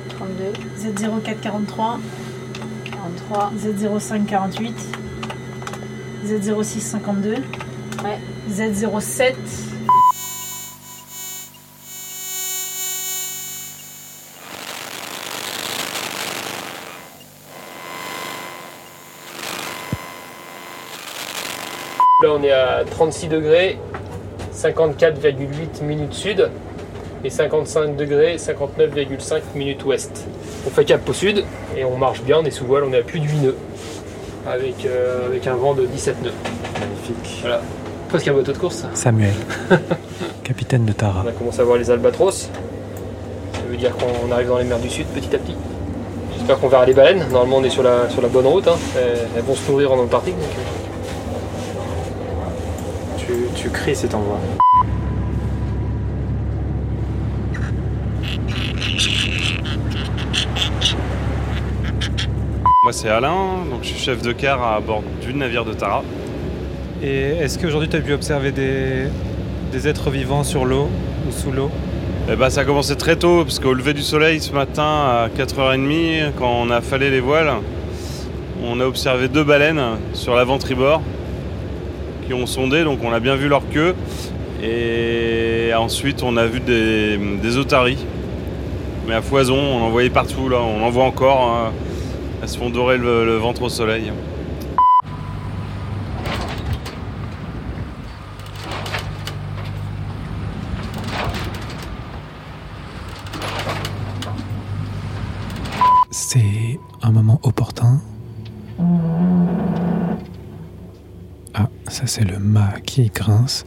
32, 0.10 0.44
Z04 0.79 1.39
43, 1.39 2.00
43, 3.29 3.51
Z05 3.56 4.25
48, 4.25 4.75
Z06 6.25 6.79
52, 6.79 7.36
Ouais. 8.03 8.18
Z07, 8.50 9.36
Là, 22.29 22.36
on 22.39 22.43
est 22.43 22.51
à 22.51 22.83
36 22.88 23.27
degrés, 23.27 23.79
54,8 24.55 25.83
minutes 25.83 26.13
sud 26.13 26.48
et 27.25 27.31
55 27.31 27.95
degrés, 27.95 28.36
59,5 28.36 29.41
minutes 29.55 29.83
ouest. 29.83 30.27
On 30.67 30.69
fait 30.69 30.86
cap 30.86 31.09
au 31.09 31.13
sud 31.13 31.43
et 31.75 31.83
on 31.86 31.98
marche 31.98 32.21
bien, 32.21 32.38
on 32.39 32.45
est 32.45 32.51
sous 32.51 32.65
voile, 32.65 32.83
on 32.83 32.93
est 32.93 33.00
à 33.00 33.01
plus 33.01 33.19
de 33.19 33.25
8 33.25 33.38
nœuds 33.39 33.55
avec, 34.48 34.86
euh, 34.86 35.25
avec 35.25 35.48
un 35.48 35.55
vent 35.55 35.74
de 35.74 35.88
17 35.88 36.21
nœuds. 36.21 36.31
Magnifique. 36.79 37.39
Voilà, 37.41 37.62
presque 38.09 38.27
un 38.27 38.33
bateau 38.33 38.51
de 38.51 38.59
course. 38.59 38.86
Samuel, 38.93 39.33
capitaine 40.43 40.86
de 40.86 40.91
Tara. 40.93 41.24
On 41.25 41.29
a 41.29 41.31
commencé 41.31 41.62
à 41.62 41.63
voir 41.63 41.79
les 41.79 41.89
albatros. 41.89 42.41
Ça 43.53 43.59
veut 43.67 43.77
dire 43.77 43.93
qu'on 43.98 44.31
arrive 44.31 44.50
dans 44.50 44.59
les 44.59 44.65
mers 44.65 44.77
du 44.77 44.91
sud 44.91 45.07
petit 45.07 45.36
à 45.36 45.39
petit. 45.39 45.55
J'espère 46.38 46.59
qu'on 46.59 46.67
verra 46.67 46.86
les 46.86 46.93
baleines. 46.93 47.25
Normalement, 47.31 47.57
on 47.57 47.63
est 47.63 47.71
sur 47.71 47.81
la, 47.81 48.07
sur 48.12 48.21
la 48.21 48.27
bonne 48.27 48.45
route. 48.45 48.67
hein. 48.67 48.77
Elles, 49.36 49.41
vont 49.41 49.55
se 49.55 49.71
nourrir 49.71 49.91
en 49.93 49.98
Antarctique. 49.98 50.36
donc, 50.36 50.43
euh, 50.43 50.78
Tu, 53.60 53.70
si 53.94 54.08
t'en 54.08 54.20
vois. 54.20 54.39
Moi 62.84 62.94
c'est 62.94 63.10
Alain, 63.10 63.66
donc 63.70 63.80
je 63.82 63.88
suis 63.89 64.00
chef 64.00 64.22
de 64.22 64.32
car 64.32 64.63
à 64.63 64.80
bord 64.80 65.04
du 65.22 65.34
navire 65.34 65.66
de 65.66 65.74
Tara. 65.74 66.04
Et 67.04 67.32
est-ce 67.42 67.60
qu'aujourd'hui 67.60 67.89
tu 67.89 67.98
as 67.98 68.00
pu 68.00 68.13
observer 68.13 68.54
des, 68.54 69.08
des 69.74 69.88
êtres 69.89 70.10
vivants 70.10 70.46
sur 70.46 70.63
l'eau 70.63 70.88
ou 71.28 71.32
sous 71.34 71.51
l'eau? 71.51 71.70
Eh 72.32 72.38
ben, 72.38 72.50
ça 72.50 72.62
a 72.62 72.63
commencé 72.63 72.96
très 72.96 73.18
tôt, 73.18 73.44
parce 73.44 73.60
qu'au 73.60 73.74
lever 73.74 73.94
du 73.94 74.04
soleil 74.04 74.39
ce 74.39 74.54
matin 74.54 74.84
à 74.84 75.28
4h30, 75.38 76.32
quand 76.38 76.62
on 76.62 76.70
a 76.70 76.78
affalé 76.78 77.10
les 77.10 77.20
voiles, 77.20 77.51
on 78.63 78.80
a 78.80 78.86
observé 78.86 79.28
deux 79.28 79.44
baleines 79.44 79.98
sur 80.13 80.36
l'avant-tribord 80.36 81.01
qui 82.29 82.36
ont 82.36 82.45
sondé, 82.45 82.83
donc 82.83 83.00
on 83.03 83.12
a 83.12 83.19
bien 83.19 83.36
vu 83.36 83.48
leur 83.48 83.67
queue. 83.69 83.95
Et 84.62 85.71
ensuite 85.75 86.21
on 86.21 86.38
a 86.38 86.45
vu 86.45 86.59
des, 86.59 87.57
otaries, 87.57 88.05
mais 89.07 89.15
à 89.15 89.21
foison, 89.24 89.57
on 89.57 89.81
en 89.81 89.89
voyait 89.89 90.12
partout, 90.12 90.48
là, 90.48 90.57
on 90.57 90.83
en 90.83 90.89
voit 90.91 91.05
encore. 91.05 91.41
hein. 91.41 91.71
Elles 92.41 92.50
se 92.50 92.57
font 92.57 92.69
dorer 92.69 93.00
le 93.00 93.36
ventre 93.38 93.63
au 93.63 93.69
soleil. 93.69 94.12
C'est 106.12 106.79
un 107.01 107.12
moment 107.12 107.39
opportun. 107.41 108.00
Ah, 111.55 111.67
ça 111.88 111.99
c'est 112.10 112.25
le 112.25 112.39
mât 112.39 112.74
qui 112.84 113.12
grince. 113.13 113.66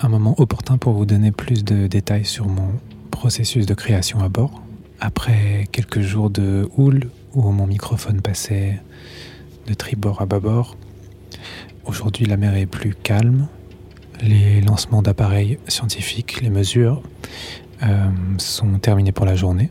Un 0.00 0.08
moment 0.08 0.34
opportun 0.38 0.76
pour 0.76 0.92
vous 0.94 1.06
donner 1.06 1.30
plus 1.30 1.62
de 1.62 1.86
détails 1.86 2.24
sur 2.24 2.48
mon 2.48 2.72
processus 3.12 3.64
de 3.64 3.74
création 3.74 4.18
à 4.18 4.28
bord. 4.28 4.62
Après 4.98 5.68
quelques 5.70 6.00
jours 6.00 6.30
de 6.30 6.68
houle 6.76 7.08
où 7.32 7.42
mon 7.52 7.68
microphone 7.68 8.20
passait 8.20 8.82
de 9.68 9.74
tribord 9.74 10.20
à 10.20 10.26
bâbord, 10.26 10.76
aujourd'hui 11.84 12.26
la 12.26 12.36
mer 12.36 12.56
est 12.56 12.66
plus 12.66 12.92
calme. 12.92 13.46
Les 14.20 14.60
lancements 14.60 15.02
d'appareils 15.02 15.58
scientifiques, 15.68 16.40
les 16.40 16.50
mesures 16.50 17.02
euh, 17.84 18.08
sont 18.38 18.80
terminés 18.80 19.12
pour 19.12 19.26
la 19.26 19.36
journée 19.36 19.70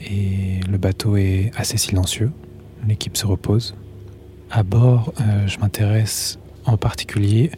et 0.00 0.58
le 0.68 0.78
bateau 0.78 1.16
est 1.16 1.52
assez 1.54 1.76
silencieux. 1.76 2.32
L'équipe 2.88 3.16
se 3.16 3.24
repose. 3.24 3.76
À 4.56 4.62
bord, 4.62 5.12
euh, 5.20 5.48
je 5.48 5.58
m'intéresse 5.58 6.38
en 6.64 6.76
particulier 6.76 7.50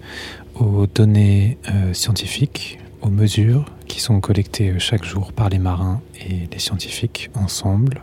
aux 0.54 0.86
données 0.86 1.58
euh, 1.68 1.92
scientifiques, 1.92 2.78
aux 3.02 3.10
mesures 3.10 3.66
qui 3.86 4.00
sont 4.00 4.18
collectées 4.22 4.70
euh, 4.70 4.78
chaque 4.78 5.04
jour 5.04 5.34
par 5.34 5.50
les 5.50 5.58
marins 5.58 6.00
et 6.26 6.48
les 6.50 6.58
scientifiques 6.58 7.28
ensemble. 7.34 8.02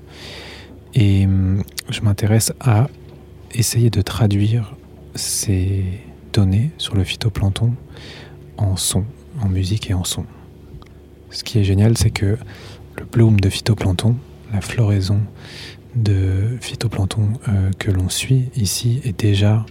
Et 0.93 1.25
hum, 1.25 1.63
je 1.89 2.01
m'intéresse 2.01 2.53
à 2.59 2.87
essayer 3.55 3.89
de 3.89 4.03
traduire 4.03 4.75
ces 5.15 5.85
données 6.31 6.69
sur 6.77 6.93
le 6.93 7.03
phytoplancton 7.03 7.73
en 8.57 8.75
son, 8.77 9.05
en 9.41 9.49
musique 9.49 9.89
et 9.89 9.95
en 9.95 10.03
son. 10.03 10.27
Ce 11.31 11.43
qui 11.43 11.57
est 11.57 11.63
génial, 11.63 11.97
c'est 11.97 12.11
que 12.11 12.37
le 12.99 13.05
bloom 13.05 13.39
de 13.39 13.49
phytoplancton, 13.49 14.15
la 14.53 14.61
floraison 14.61 15.19
de 15.95 16.57
phytoplancton 16.59 17.33
euh, 17.47 17.71
que 17.77 17.91
l'on 17.91 18.09
suit 18.09 18.49
ici 18.55 19.01
est 19.03 19.19
déjà 19.19 19.65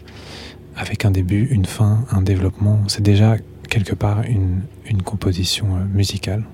avec 0.77 1.05
un 1.05 1.11
début, 1.11 1.49
une 1.51 1.65
fin, 1.65 2.05
un 2.11 2.23
développement. 2.23 2.81
C'est 2.89 3.03
déjà 3.03 3.37
quelque 3.69 3.95
part 3.95 4.23
une, 4.23 4.63
une 4.87 5.03
composition 5.03 5.77
euh, 5.77 5.85
musicale. 5.93 6.45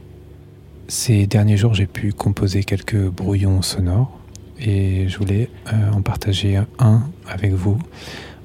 Ces 0.88 1.26
derniers 1.26 1.56
jours, 1.56 1.75
j'ai 1.75 1.87
pu 1.87 2.12
composer 2.12 2.64
quelques 2.64 3.08
brouillons 3.08 3.62
sonores 3.62 4.18
et 4.58 5.08
je 5.08 5.18
voulais 5.18 5.50
euh, 5.72 5.92
en 5.92 6.02
partager 6.02 6.60
un 6.78 7.02
avec 7.26 7.52
vous 7.52 7.78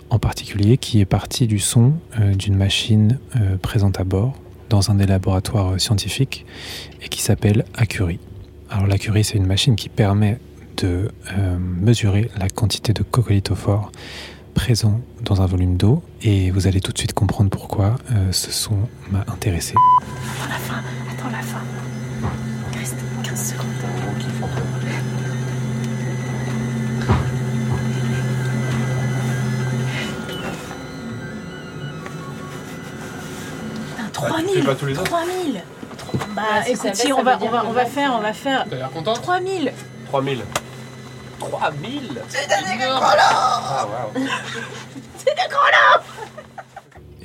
en 0.10 0.20
particulier 0.20 0.78
qui 0.78 1.00
est 1.00 1.06
parti 1.06 1.48
du 1.48 1.58
son 1.58 1.94
d'une 2.36 2.56
machine 2.56 3.18
présente 3.64 4.00
à 4.00 4.04
bord 4.04 4.36
dans 4.70 4.92
un 4.92 4.96
des 4.96 5.08
laboratoires 5.08 5.82
scientifiques 5.82 6.46
et 7.02 7.10
qui 7.10 7.20
s'appelle 7.24 7.66
Acurie. 7.74 8.20
Alors 8.70 8.86
l'Acurie, 8.86 9.24
c'est 9.24 9.38
une 9.38 9.48
machine 9.48 9.76
qui 9.76 9.90
permet 9.90 10.38
de 10.78 11.10
euh, 11.38 11.58
mesurer 11.60 12.30
la 12.38 12.50
quantité 12.50 12.94
de 12.94 13.04
coccolithophore 13.04 13.92
présent 14.54 15.02
dans 15.22 15.42
un 15.42 15.46
volume 15.46 15.78
d'eau 15.78 16.04
et 16.22 16.52
vous 16.52 16.68
allez 16.68 16.80
tout 16.80 16.92
de 16.92 16.98
suite 16.98 17.14
comprendre 17.14 17.50
pourquoi 17.50 17.96
euh, 18.12 18.32
ce 18.32 18.52
son 18.52 18.78
m'a 19.12 19.22
intéressé. 19.28 19.74
la 20.48 20.56
fin, 20.56 20.82
attends 21.12 21.30
la 21.32 21.42
fin. 21.42 21.62
Il 22.74 22.80
reste 22.80 22.96
15 23.24 23.50
secondes. 23.52 23.68
Putain, 33.88 34.10
3000 34.12 34.64
pas 34.64 34.76
tous 34.76 34.86
les 34.86 34.94
autres 34.98 35.04
3000 35.12 35.62
Bah 36.36 36.42
Ah, 36.52 36.64
si 36.64 36.72
écoute, 36.72 36.88
ça 36.88 36.94
si, 36.94 37.08
baisse, 37.08 37.16
on 37.18 37.24
va, 37.24 37.40
on 37.42 37.50
va, 37.50 37.66
on 37.68 37.72
va 37.72 37.86
faire, 37.86 38.14
on 38.18 38.22
va 38.22 38.34
faire 38.34 38.66
T'as 38.70 38.76
l'air 38.76 38.92
content 38.92 39.14
3000 41.50 42.02
3000. 42.10 42.22
3000 42.48 42.88
Ah, 42.90 43.88
waouh. 44.16 44.26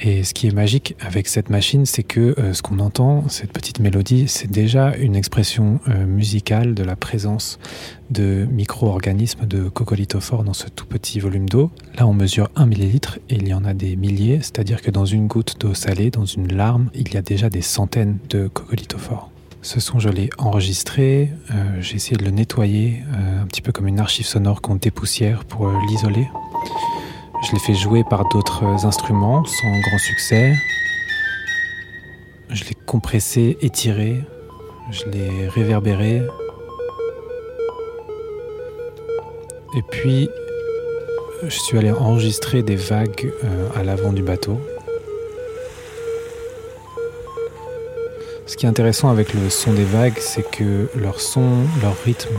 Et 0.00 0.22
ce 0.22 0.32
qui 0.32 0.46
est 0.46 0.54
magique 0.54 0.94
avec 1.00 1.26
cette 1.26 1.50
machine, 1.50 1.84
c'est 1.84 2.04
que 2.04 2.34
euh, 2.38 2.52
ce 2.54 2.62
qu'on 2.62 2.78
entend, 2.78 3.28
cette 3.28 3.52
petite 3.52 3.80
mélodie, 3.80 4.28
c'est 4.28 4.50
déjà 4.50 4.94
une 4.96 5.16
expression 5.16 5.80
euh, 5.88 6.06
musicale 6.06 6.75
de 6.75 6.84
la 6.84 6.94
présence 6.94 7.58
de 8.10 8.46
micro-organismes 8.50 9.44
de 9.46 9.68
coccolithophore 9.68 10.44
dans 10.44 10.52
ce 10.52 10.68
tout 10.68 10.87
petit 10.87 11.18
volume 11.18 11.48
d'eau. 11.48 11.72
Là, 11.98 12.06
on 12.06 12.14
mesure 12.14 12.48
1 12.54 12.66
millilitre 12.66 13.18
et 13.28 13.34
il 13.34 13.48
y 13.48 13.54
en 13.54 13.64
a 13.64 13.75
des 13.75 13.96
milliers, 13.96 14.38
c'est-à-dire 14.40 14.82
que 14.82 14.92
dans 14.92 15.04
une 15.04 15.26
goutte 15.26 15.56
d'eau 15.58 15.75
salée, 15.75 16.10
dans 16.10 16.26
une 16.26 16.54
larme, 16.54 16.90
il 16.94 17.12
y 17.12 17.16
a 17.16 17.22
déjà 17.22 17.50
des 17.50 17.62
centaines 17.62 18.18
de 18.30 18.46
coccolithophores. 18.46 19.30
Ce 19.68 19.80
son, 19.80 19.98
je 19.98 20.08
l'ai 20.08 20.30
enregistré, 20.38 21.30
euh, 21.50 21.54
j'ai 21.82 21.96
essayé 21.96 22.16
de 22.16 22.25
le 22.25 22.30
nettoyer, 22.30 23.02
euh, 23.12 23.42
un 23.42 23.46
petit 23.46 23.60
peu 23.60 23.70
comme 23.70 23.87
une 23.87 24.00
archive 24.00 24.25
sonore 24.25 24.62
qu'on 24.62 24.76
dépoussière 24.76 25.44
pour 25.44 25.68
euh, 25.68 25.75
l'isoler. 25.90 26.26
Je 27.46 27.52
l'ai 27.52 27.58
fait 27.58 27.75
jouer 27.75 28.02
par 28.02 28.26
d'autres 28.30 28.87
instruments 28.87 29.44
sans 29.44 29.68
grand 29.68 29.98
succès. 29.98 30.54
Je 32.48 32.64
l'ai 32.64 32.75
compressé, 32.87 33.58
étiré, 33.60 34.25
je 34.90 35.04
l'ai 35.10 35.48
réverbéré. 35.48 36.22
Et 39.76 39.82
puis, 39.90 40.30
je 41.42 41.58
suis 41.58 41.76
allé 41.76 41.90
enregistrer 41.90 42.62
des 42.62 42.76
vagues 42.76 43.30
à 43.76 43.82
l'avant 43.82 44.14
du 44.14 44.22
bateau. 44.22 44.58
Ce 48.48 48.56
qui 48.56 48.64
est 48.64 48.68
intéressant 48.68 49.10
avec 49.10 49.34
le 49.34 49.50
son 49.50 49.74
des 49.74 49.84
vagues, 49.84 50.16
c'est 50.20 50.42
que 50.50 50.88
leur 50.96 51.20
son, 51.20 51.66
leur 51.82 51.94
rythme 52.02 52.34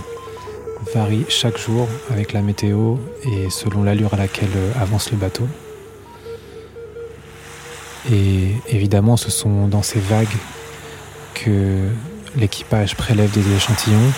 varie 0.96 1.24
chaque 1.30 1.60
jour 1.60 1.88
avec 2.10 2.34
la 2.34 2.42
météo 2.42 2.96
et 3.26 3.52
selon 3.52 3.84
l'allure 3.84 4.16
à 4.16 4.18
laquelle 4.18 4.50
avance 4.82 5.12
le 5.12 5.18
bateau. 5.18 5.48
Et 8.12 8.54
évidemment, 8.70 9.18
ce 9.18 9.30
sont 9.30 9.68
dans 9.68 9.84
ces 9.84 10.00
vagues 10.00 10.28
que 11.36 11.88
l'équipage 12.36 12.96
prélève 12.96 13.30
des 13.30 13.56
échantillons 13.56 14.12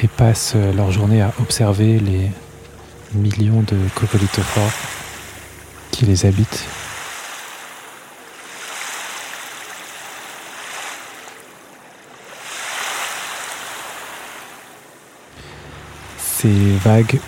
et 0.00 0.06
passe 0.06 0.54
leur 0.54 0.92
journée 0.92 1.20
à 1.20 1.32
observer 1.40 1.98
les 1.98 2.30
millions 3.12 3.62
de 3.62 3.76
coccolithophores 3.96 4.72
qui 5.90 6.04
les 6.04 6.26
habitent. 6.26 6.64
Ces 16.42 16.72
vagues, 16.82 17.20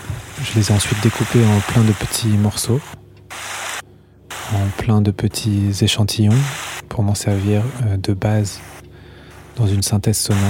je 0.43 0.59
les 0.59 0.71
ai 0.71 0.73
ensuite 0.73 1.03
découpées 1.03 1.45
en 1.45 1.61
plein 1.71 1.85
de 1.85 1.93
petits 1.93 2.29
morceaux, 2.39 2.81
en 4.55 4.67
plein 4.79 5.03
de 5.03 5.11
petits 5.11 5.69
échantillons 5.83 6.33
pour 6.89 7.03
m'en 7.03 7.15
servir 7.15 7.63
euh, 7.85 7.99
de 7.99 8.15
base 8.15 8.59
dans 9.57 9.67
une 9.67 9.83
synthèse 9.83 10.17
sonore. 10.17 10.41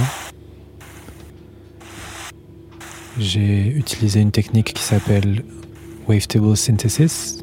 J'ai 3.19 3.67
utilisé 3.67 4.21
une 4.21 4.31
technique 4.31 4.75
qui 4.75 4.83
s'appelle 4.85 5.43
Wavetable 6.07 6.57
Synthesis, 6.57 7.43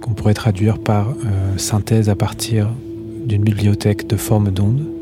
qu'on 0.00 0.14
pourrait 0.14 0.34
traduire 0.34 0.78
par 0.78 1.08
euh, 1.08 1.58
synthèse 1.58 2.08
à 2.08 2.14
partir 2.14 2.70
d'une 3.26 3.42
bibliothèque 3.42 4.06
de 4.06 4.16
formes 4.16 4.52
d'ondes. 4.52 4.93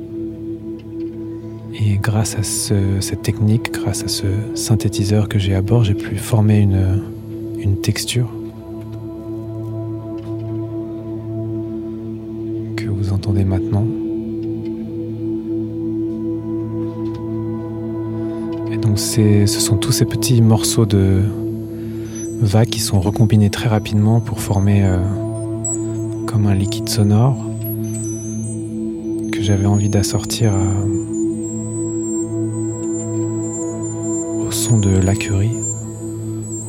Et 1.74 1.96
grâce 1.96 2.36
à 2.36 2.42
cette 2.42 3.22
technique, 3.22 3.72
grâce 3.72 4.04
à 4.04 4.08
ce 4.08 4.26
synthétiseur 4.54 5.28
que 5.28 5.38
j'ai 5.38 5.54
à 5.54 5.62
bord, 5.62 5.84
j'ai 5.84 5.94
pu 5.94 6.16
former 6.16 6.58
une, 6.58 7.02
texture 7.80 8.28
que 12.76 12.84
vous 12.84 13.12
entendez 13.12 13.44
maintenant. 13.44 13.84
Et 18.70 18.76
donc 18.76 18.98
ce 18.98 19.46
sont 19.46 19.76
tous 19.78 19.90
ces 19.90 20.04
petits 20.04 20.42
morceaux 20.42 20.86
de 20.86 21.22
vagues 22.40 22.68
qui 22.68 22.80
sont 22.80 23.00
recombinés 23.00 23.50
très 23.50 23.68
rapidement 23.68 24.20
pour 24.20 24.40
former 24.40 24.84
euh, 24.84 24.98
comme 26.26 26.46
un 26.46 26.54
liquide 26.54 26.88
sonore 26.88 27.36
que 29.32 29.42
j'avais 29.42 29.66
envie 29.66 29.88
d'assortir 29.88 30.52
à 30.52 31.11
de 34.78 34.90
l'acurie, 34.90 35.56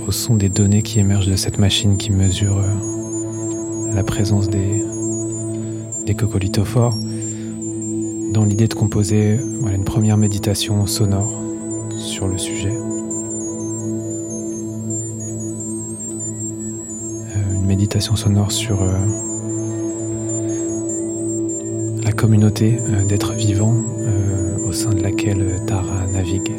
au 0.08 0.12
son 0.12 0.36
des 0.36 0.50
données 0.50 0.82
qui 0.82 1.00
émergent 1.00 1.28
de 1.28 1.36
cette 1.36 1.58
machine 1.58 1.98
qui 1.98 2.12
mesure 2.12 2.58
euh, 2.58 3.94
la 3.94 4.04
présence 4.04 4.50
des, 4.50 4.84
des 6.06 6.14
coccolithophores, 6.14 6.96
dans 8.32 8.46
l'idée 8.46 8.68
de 8.68 8.74
composer 8.74 9.40
une 9.74 9.84
première 9.84 10.18
méditation 10.18 10.86
sonore 10.88 11.32
sur 11.98 12.28
le 12.28 12.38
sujet. 12.38 12.74
Euh, 17.36 17.56
une 17.56 17.66
méditation 17.66 18.16
sonore 18.16 18.52
sur 18.52 18.82
euh, 18.82 18.92
la 22.04 22.12
communauté 22.12 22.80
d'êtres 23.08 23.34
vivants 23.34 23.78
au 24.66 24.72
sein 24.72 24.90
de 24.90 25.02
laquelle 25.02 25.62
Tara 25.68 26.08
navigue. 26.12 26.52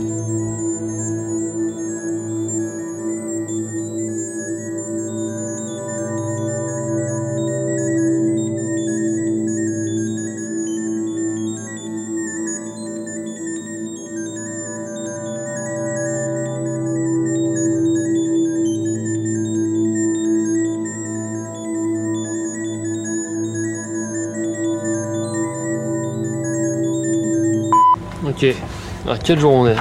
Alors 29.04 29.18
quel 29.18 29.38
jour 29.38 29.52
on 29.52 29.66
est 29.66 29.76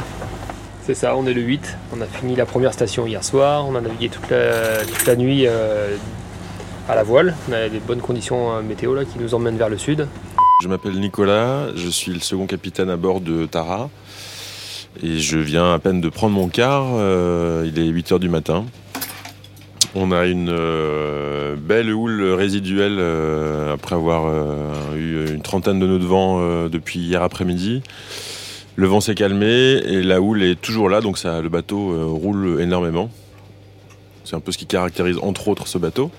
C'est 0.84 0.94
ça, 0.94 1.16
on 1.18 1.26
est 1.26 1.34
le 1.34 1.42
8. 1.42 1.78
On 1.96 2.02
a 2.02 2.06
fini 2.06 2.36
la 2.36 2.46
première 2.46 2.74
station 2.74 3.06
hier 3.06 3.24
soir. 3.24 3.68
On 3.68 3.76
a 3.76 3.82
navigué 3.82 4.10
toute 4.10 4.30
la, 4.30 5.16
nuit 5.16 5.46
euh, 5.48 5.96
à 6.88 6.96
la 6.96 7.04
voile. 7.04 7.36
On 7.50 7.54
a 7.54 7.68
des 7.68 7.80
bonnes 7.80 8.00
conditions 8.00 8.54
euh, 8.54 8.62
météo 8.62 8.96
là 8.96 9.04
qui 9.06 9.20
nous 9.20 9.34
emmènent 9.34 9.58
vers 9.58 9.70
le 9.70 9.78
sud. 9.78 10.08
Je 10.62 10.68
m'appelle 10.68 11.00
Nicolas, 11.00 11.68
je 11.76 11.90
suis 11.90 12.14
le 12.14 12.20
second 12.20 12.46
capitaine 12.46 12.90
à 12.90 12.96
bord 12.96 13.20
de 13.20 13.46
Tara. 13.46 13.90
Et 15.02 15.20
je 15.20 15.40
viens 15.40 15.74
à 15.74 15.80
peine 15.80 16.00
de 16.00 16.10
prendre 16.10 16.36
mon 16.36 16.48
quart. 16.48 16.86
euh, 16.94 17.66
il 17.66 17.80
est 17.80 17.92
8h 17.92 18.20
du 18.20 18.30
matin. 18.30 18.66
On 19.96 20.12
a 20.12 20.26
une 20.26 20.52
belle 21.58 21.94
houle 21.94 22.34
résiduelle 22.34 23.00
après 23.72 23.94
avoir 23.94 24.26
eu 24.96 25.28
une 25.32 25.44
trentaine 25.44 25.80
de 25.80 25.86
nœuds 25.86 26.00
de 26.00 26.06
vent 26.06 26.68
depuis 26.68 27.00
hier 27.00 27.22
après-midi. 27.22 27.84
Le 28.76 28.88
vent 28.88 29.02
s'est 29.02 29.14
calmé 29.14 29.46
et 29.46 30.02
la 30.02 30.20
houle 30.20 30.42
est 30.42 30.60
toujours 30.60 30.90
là, 30.90 31.00
donc 31.00 31.22
le 31.24 31.48
bateau 31.48 31.92
euh, 31.92 32.06
roule 32.06 32.60
énormément. 32.60 33.10
C'est 34.24 34.36
un 34.36 34.40
peu 34.40 34.52
ce 34.52 34.58
qui 34.58 34.66
caractérise 34.66 35.18
entre 35.22 35.48
autres 35.48 35.68
ce 35.68 35.78
bateau. 35.78 36.10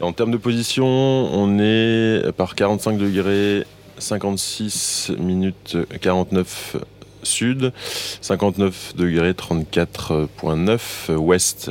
En 0.00 0.12
termes 0.12 0.30
de 0.30 0.36
position, 0.36 0.86
on 0.86 1.58
est 1.58 2.32
par 2.36 2.54
45 2.54 2.96
degrés, 2.96 3.64
56 3.98 5.12
minutes 5.18 5.76
49 6.00 6.76
sud, 7.22 7.72
59 8.20 8.94
degrés 8.96 9.32
34.9 9.32 11.16
ouest. 11.16 11.70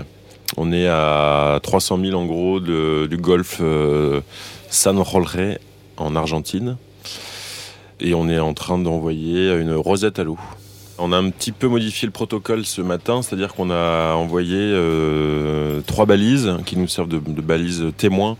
On 0.57 0.71
est 0.71 0.87
à 0.87 1.59
300 1.61 1.99
000 2.03 2.19
en 2.19 2.25
gros 2.25 2.59
du 2.59 3.17
golfe 3.17 3.59
euh, 3.61 4.21
San 4.69 5.01
Jorge 5.03 5.59
en 5.97 6.15
Argentine. 6.15 6.77
Et 8.01 8.13
on 8.13 8.29
est 8.29 8.39
en 8.39 8.53
train 8.53 8.77
d'envoyer 8.79 9.53
une 9.55 9.73
rosette 9.73 10.19
à 10.19 10.23
l'eau. 10.23 10.37
On 10.97 11.13
a 11.13 11.17
un 11.17 11.29
petit 11.29 11.51
peu 11.51 11.67
modifié 11.67 12.05
le 12.05 12.11
protocole 12.11 12.65
ce 12.65 12.81
matin, 12.81 13.21
c'est-à-dire 13.21 13.53
qu'on 13.53 13.69
a 13.69 14.13
envoyé 14.15 14.57
euh, 14.57 15.79
trois 15.87 16.05
balises 16.05 16.57
qui 16.65 16.77
nous 16.77 16.87
servent 16.87 17.07
de, 17.07 17.19
balises 17.19 17.85
témoins. 17.97 18.37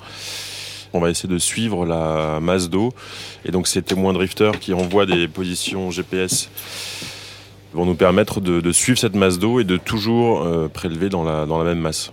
On 0.92 1.00
va 1.00 1.10
essayer 1.10 1.30
de 1.30 1.38
suivre 1.38 1.86
la 1.86 2.40
masse 2.42 2.70
d'eau. 2.70 2.92
Et 3.46 3.52
donc 3.52 3.68
ces 3.68 3.82
témoins 3.82 4.12
drifters 4.12 4.60
qui 4.60 4.74
envoient 4.74 5.06
des 5.06 5.28
positions 5.28 5.90
GPS 5.90 6.50
vont 7.74 7.86
nous 7.86 7.96
permettre 7.96 8.42
de, 8.42 8.72
suivre 8.72 8.98
cette 8.98 9.16
masse 9.16 9.40
d'eau 9.40 9.60
et 9.60 9.64
de 9.64 9.78
toujours 9.78 10.42
euh, 10.42 10.68
prélever 10.68 11.08
dans 11.10 11.24
la 11.24 11.64
même 11.64 11.80
masse. 11.80 12.12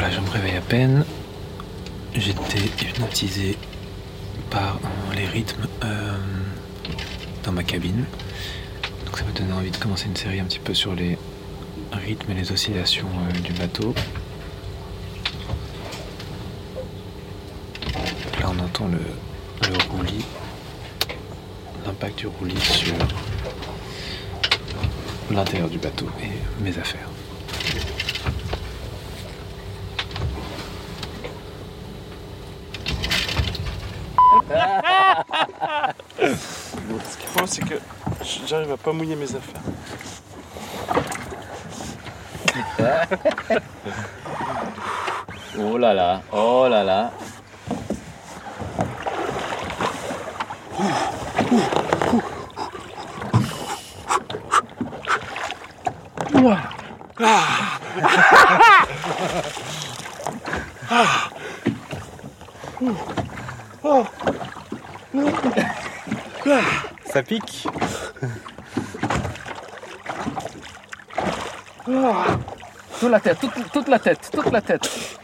Voilà, 0.00 0.10
je 0.10 0.20
me 0.20 0.30
réveille 0.30 0.56
à 0.56 0.57
peine. 0.68 1.04
J'étais 2.14 2.60
hypnotisé 2.82 3.56
par 4.50 4.78
les 5.16 5.26
rythmes 5.26 5.66
euh, 5.82 6.16
dans 7.44 7.52
ma 7.52 7.62
cabine. 7.62 8.04
Donc 9.06 9.16
ça 9.18 9.24
m'a 9.24 9.32
donné 9.32 9.52
envie 9.52 9.70
de 9.70 9.76
commencer 9.78 10.06
une 10.06 10.16
série 10.16 10.40
un 10.40 10.44
petit 10.44 10.58
peu 10.58 10.74
sur 10.74 10.94
les 10.94 11.16
rythmes 11.92 12.32
et 12.32 12.34
les 12.34 12.52
oscillations 12.52 13.08
euh, 13.08 13.40
du 13.40 13.52
bateau. 13.54 13.94
Là 18.40 18.50
on 18.54 18.58
entend 18.62 18.88
le 18.88 18.98
roulis, 19.90 20.24
l'impact 21.86 22.18
du 22.18 22.26
roulis 22.26 22.60
sur 22.60 22.94
l'intérieur 25.30 25.68
du 25.70 25.78
bateau 25.78 26.08
et 26.22 26.62
mes 26.62 26.76
affaires. 26.78 27.08
Ce 36.18 37.16
qu'il 37.18 37.28
faut, 37.28 37.46
c'est 37.46 37.62
que 37.62 37.74
j'arrive 38.46 38.72
à 38.72 38.76
pas 38.76 38.92
mouiller 38.92 39.16
mes 39.16 39.34
affaires. 39.34 39.60
Oh 45.58 45.76
là 45.76 45.92
là, 45.92 46.22
oh 46.32 46.66
là 46.70 46.84
là. 46.84 47.10
Ça 67.38 67.46
pique 67.46 67.68
Toute 73.00 73.10
la 73.10 73.20
tête, 73.20 73.38
toute, 73.40 73.72
toute 73.72 73.88
la 73.88 73.98
tête, 73.98 74.30
toute 74.32 74.50
la 74.50 74.60
tête. 74.60 75.18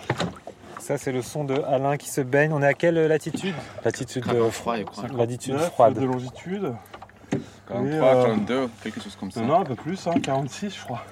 Ça, 0.78 0.98
c'est 0.98 1.12
le 1.12 1.22
son 1.22 1.44
de 1.44 1.54
Alain 1.62 1.96
qui 1.96 2.10
se 2.10 2.20
baigne. 2.20 2.52
On 2.52 2.62
est 2.62 2.66
à 2.66 2.74
quelle 2.74 3.06
latitude? 3.06 3.54
Latitude 3.84 4.24
euh, 4.28 4.50
froid, 4.50 4.76
je 4.76 4.82
crois. 4.82 5.08
Latitude 5.08 5.54
9 5.54 5.70
froide. 5.70 5.94
de 5.94 6.04
longitude. 6.04 6.74
43, 7.68 7.86
Et, 7.86 7.94
euh, 7.94 8.22
42, 8.24 8.68
quelque 8.82 9.00
chose 9.00 9.16
comme 9.18 9.30
ça. 9.30 9.40
Non, 9.40 9.60
un 9.60 9.64
peu 9.64 9.74
plus, 9.74 10.06
hein, 10.06 10.14
46 10.22 10.76
je 10.76 10.84
crois. 10.84 11.02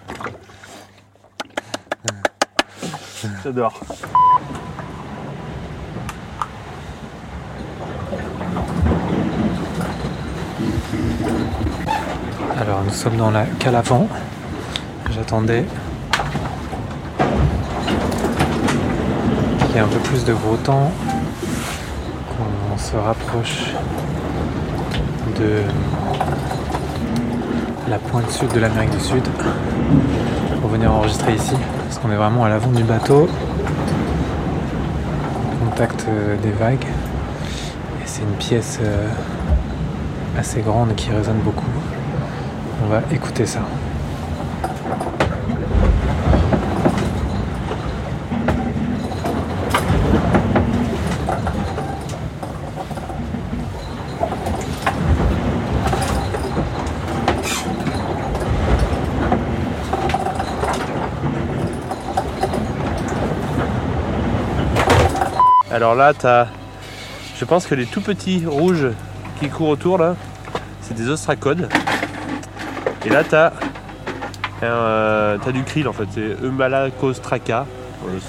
J'adore. 3.42 3.80
Alors, 12.62 12.84
nous 12.84 12.92
sommes 12.92 13.16
dans 13.16 13.32
la 13.32 13.44
cale 13.58 13.74
avant. 13.74 14.06
J'attendais 15.10 15.64
qu'il 19.58 19.74
y 19.74 19.78
ait 19.78 19.80
un 19.80 19.88
peu 19.88 19.98
plus 19.98 20.24
de 20.24 20.32
gros 20.32 20.54
temps, 20.54 20.92
qu'on 22.28 22.78
se 22.78 22.94
rapproche 22.94 23.72
de 25.40 25.62
la 27.90 27.98
pointe 27.98 28.30
sud 28.30 28.52
de 28.52 28.60
l'Amérique 28.60 28.90
du 28.90 29.00
Sud 29.00 29.24
pour 30.60 30.70
venir 30.70 30.92
enregistrer 30.92 31.34
ici, 31.34 31.56
parce 31.88 31.98
qu'on 31.98 32.12
est 32.12 32.16
vraiment 32.16 32.44
à 32.44 32.48
l'avant 32.48 32.70
du 32.70 32.84
bateau, 32.84 33.28
au 35.52 35.64
contact 35.64 36.06
euh, 36.08 36.36
des 36.40 36.52
vagues. 36.52 36.86
Et 38.00 38.06
c'est 38.06 38.22
une 38.22 38.36
pièce 38.38 38.78
euh, 38.80 39.08
assez 40.38 40.60
grande 40.60 40.94
qui 40.94 41.10
résonne 41.10 41.40
beaucoup. 41.44 41.71
Va 42.92 43.00
écouter 43.10 43.46
ça. 43.46 43.60
Alors 65.70 65.94
là, 65.94 66.12
t'as. 66.12 66.48
Je 67.38 67.46
pense 67.46 67.66
que 67.66 67.74
les 67.74 67.86
tout 67.86 68.02
petits 68.02 68.44
rouges 68.44 68.88
qui 69.40 69.48
courent 69.48 69.70
autour 69.70 69.96
là, 69.96 70.14
c'est 70.82 70.92
des 70.92 71.08
ostracodes. 71.08 71.70
Et 73.04 73.08
là, 73.10 73.22
t'as. 73.24 73.48
un, 74.62 74.64
euh, 74.66 75.38
t'as 75.44 75.52
du 75.52 75.62
krill 75.64 75.88
en 75.88 75.92
fait, 75.92 76.04
c'est 76.12 76.36
Eumalacostraca. 76.44 77.66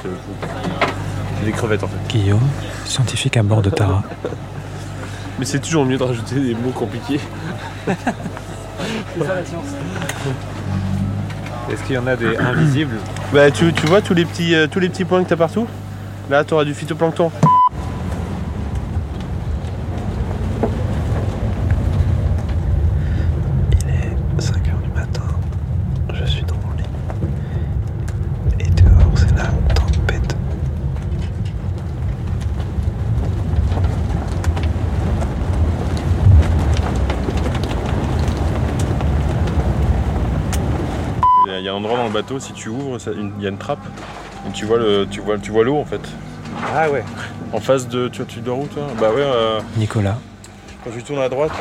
C'est 0.02 0.10
c'est 1.40 1.46
des 1.46 1.52
crevettes 1.52 1.84
en 1.84 1.88
fait. 1.88 1.98
Guillaume, 2.10 2.40
scientifique 2.86 3.38
à 3.38 3.44
bord 3.44 3.62
de 3.62 3.70
Tara. 3.70 4.04
Mais 5.40 5.46
c'est 5.46 5.60
toujours 5.60 5.86
mieux 5.86 5.98
de 5.98 6.04
rajouter 6.04 6.36
des 6.36 6.54
mots 6.56 6.70
compliqués. 6.72 7.20
Est-ce 11.72 11.82
qu'il 11.84 11.96
y 11.96 11.98
en 11.98 12.08
a 12.08 12.16
des 12.16 12.38
invisibles? 12.38 12.98
Bah 13.34 13.50
tu, 13.52 13.72
tu 13.74 13.86
vois 13.88 14.02
tous 14.02 14.14
les 14.14 14.26
petits 14.26 14.54
euh, 14.54 14.68
tous 14.68 14.80
les 14.80 14.90
petits 14.90 15.06
points 15.06 15.24
que 15.24 15.30
t'as 15.30 15.36
partout? 15.38 15.68
Là 16.30 16.44
t'auras 16.44 16.66
du 16.66 16.74
phytoplancton. 16.74 17.32
Il 23.82 23.90
est 23.90 24.42
5h 24.42 24.82
du 24.84 24.90
matin, 24.94 25.22
je 26.14 26.26
suis 26.26 26.44
dans 26.44 26.56
mon 26.56 26.74
lit. 26.78 26.84
Et 28.60 28.70
dehors, 28.70 29.12
c'est 29.16 29.36
la 29.36 29.46
tempête. 29.74 30.36
Il 41.46 41.52
y 41.52 41.56
a- 41.56 41.60
il 41.60 41.63
y 41.63 41.63
a 41.63 41.63
un 41.74 41.78
endroit 41.78 41.98
dans 41.98 42.06
le 42.06 42.12
bateau, 42.14 42.40
si 42.40 42.54
tu 42.54 42.70
ouvres, 42.70 42.98
il 43.38 43.44
y 43.44 43.46
a 43.46 43.50
une 43.50 43.58
trappe. 43.58 43.86
Et 44.48 44.52
tu 44.52 44.66
vois 44.66 44.78
le, 44.78 45.08
tu 45.10 45.22
vois, 45.22 45.38
tu 45.38 45.52
vois 45.52 45.64
l'eau 45.64 45.78
en 45.78 45.86
fait. 45.86 46.02
Ah 46.76 46.90
ouais. 46.90 47.04
En 47.52 47.60
face 47.60 47.88
de, 47.88 48.08
tu, 48.10 48.24
tu 48.26 48.40
dors 48.42 48.60
où 48.60 48.68
toi? 48.68 48.84
Bah 49.00 49.10
ouais. 49.10 49.22
euh, 49.22 49.60
Nicolas, 49.78 50.18
quand 50.84 50.92
tu 50.92 51.02
tournes 51.04 51.22
à 51.22 51.30
droite, 51.30 51.52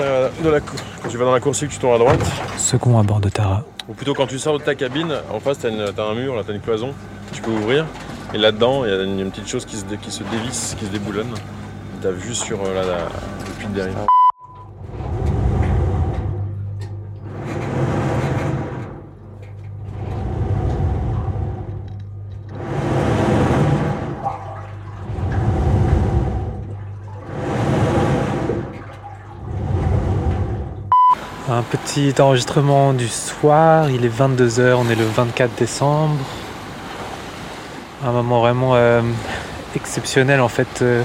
de 0.43 0.49
la 0.51 0.61
quand 0.61 1.09
tu 1.09 1.17
vas 1.17 1.25
dans 1.25 1.33
la 1.33 1.41
coursive, 1.41 1.69
tu 1.69 1.79
tournes 1.79 1.95
à 1.95 1.99
droite. 1.99 2.21
second 2.57 2.99
à 2.99 3.03
bord 3.03 3.21
de 3.21 3.29
Tara. 3.29 3.63
Ou 3.89 3.95
plutôt 3.95 4.15
quand 4.15 4.27
tu 4.27 4.39
sors 4.39 4.59
de 4.59 4.63
ta 4.65 4.75
cabine, 4.75 5.13
en 5.33 5.41
face 5.41 5.59
t'as, 5.61 5.69
une- 5.71 5.93
t'as 5.95 6.05
un 6.05 6.15
mur, 6.15 6.35
là 6.37 6.43
t'as 6.47 6.53
une 6.53 6.61
cloison, 6.61 6.93
tu 7.33 7.41
peux 7.43 7.51
ouvrir. 7.51 7.85
Et 8.35 8.39
là-dedans, 8.39 8.85
il 8.85 8.91
y 8.91 8.95
a 8.95 9.03
une, 9.03 9.21
une 9.21 9.31
petite 9.31 9.49
chose 9.49 9.65
qui 9.65 9.77
se, 9.77 9.85
dé- 9.85 9.99
qui 9.99 10.11
se 10.11 10.23
dévisse, 10.25 10.75
qui 10.79 10.87
se 10.87 10.91
déboulonne. 10.91 11.33
T'as 12.03 12.11
vu 12.11 12.35
sur 12.35 12.59
euh, 12.65 12.75
là, 12.75 12.83
la- 12.87 12.99
le 13.47 13.53
puits 13.59 13.67
de 13.69 13.75
derrière. 13.75 13.97
Petit 31.73 32.13
enregistrement 32.21 32.93
du 32.93 33.09
soir, 33.09 33.89
il 33.89 34.05
est 34.05 34.15
22h, 34.15 34.75
on 34.75 34.91
est 34.91 34.95
le 34.95 35.07
24 35.07 35.55
décembre. 35.55 36.19
Un 38.05 38.13
moment 38.13 38.41
vraiment 38.41 38.75
euh, 38.75 39.01
exceptionnel 39.75 40.43
en 40.43 40.49
fait. 40.49 40.83
euh. 40.83 41.03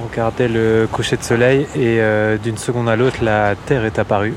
on 0.00 0.08
regardait 0.08 0.48
le 0.48 0.88
coucher 0.90 1.18
de 1.18 1.22
soleil 1.22 1.66
et 1.74 2.00
euh, 2.00 2.38
d'une 2.38 2.56
seconde 2.56 2.88
à 2.88 2.96
l'autre 2.96 3.18
la 3.22 3.54
Terre 3.54 3.84
est 3.84 3.98
apparue. 3.98 4.34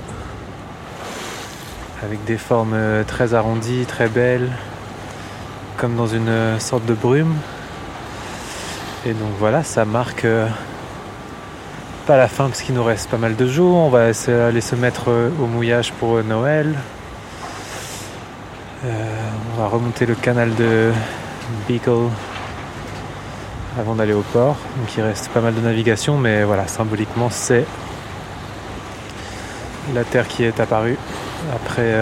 Avec 2.03 2.21
des 2.25 2.37
formes 2.37 2.77
très 3.07 3.33
arrondies, 3.33 3.85
très 3.85 4.09
belles, 4.09 4.51
comme 5.77 5.95
dans 5.95 6.07
une 6.07 6.59
sorte 6.59 6.85
de 6.85 6.93
brume. 6.93 7.33
Et 9.05 9.13
donc 9.13 9.31
voilà, 9.39 9.63
ça 9.63 9.85
marque 9.85 10.27
pas 12.05 12.17
la 12.17 12.27
fin 12.27 12.47
parce 12.49 12.61
qu'il 12.61 12.75
nous 12.75 12.83
reste 12.83 13.09
pas 13.09 13.17
mal 13.17 13.35
de 13.35 13.47
jours. 13.47 13.77
On 13.77 13.89
va 13.89 14.03
aller 14.03 14.61
se 14.61 14.75
mettre 14.75 15.09
euh, 15.09 15.29
au 15.41 15.47
mouillage 15.47 15.91
pour 15.93 16.17
euh, 16.17 16.23
Noël. 16.23 16.75
Euh, 18.85 18.89
on 19.53 19.61
va 19.61 19.67
remonter 19.67 20.05
le 20.05 20.13
canal 20.13 20.53
de 20.53 20.91
Beagle 21.67 22.09
avant 23.79 23.95
d'aller 23.95 24.13
au 24.13 24.21
port. 24.21 24.55
Donc 24.77 24.95
il 24.95 25.01
reste 25.01 25.29
pas 25.29 25.41
mal 25.41 25.55
de 25.55 25.61
navigation, 25.61 26.17
mais 26.17 26.43
voilà, 26.43 26.67
symboliquement 26.67 27.29
c'est 27.31 27.65
la 29.93 30.03
Terre 30.03 30.27
qui 30.27 30.43
est 30.43 30.59
apparue 30.59 30.97
après 31.55 31.93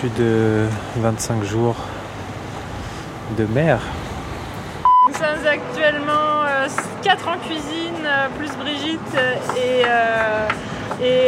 plus 0.00 0.10
de 0.10 0.66
25 0.96 1.44
jours 1.44 1.76
de 3.36 3.46
mer. 3.46 3.80
Nous 5.08 5.14
sommes 5.14 5.46
actuellement 5.46 6.36
4 7.02 7.28
en 7.28 7.38
cuisine, 7.38 7.85
plus 8.38 8.50
Brigitte 8.56 9.00
euh, 9.16 9.34
et, 9.56 9.84
euh, 9.86 10.48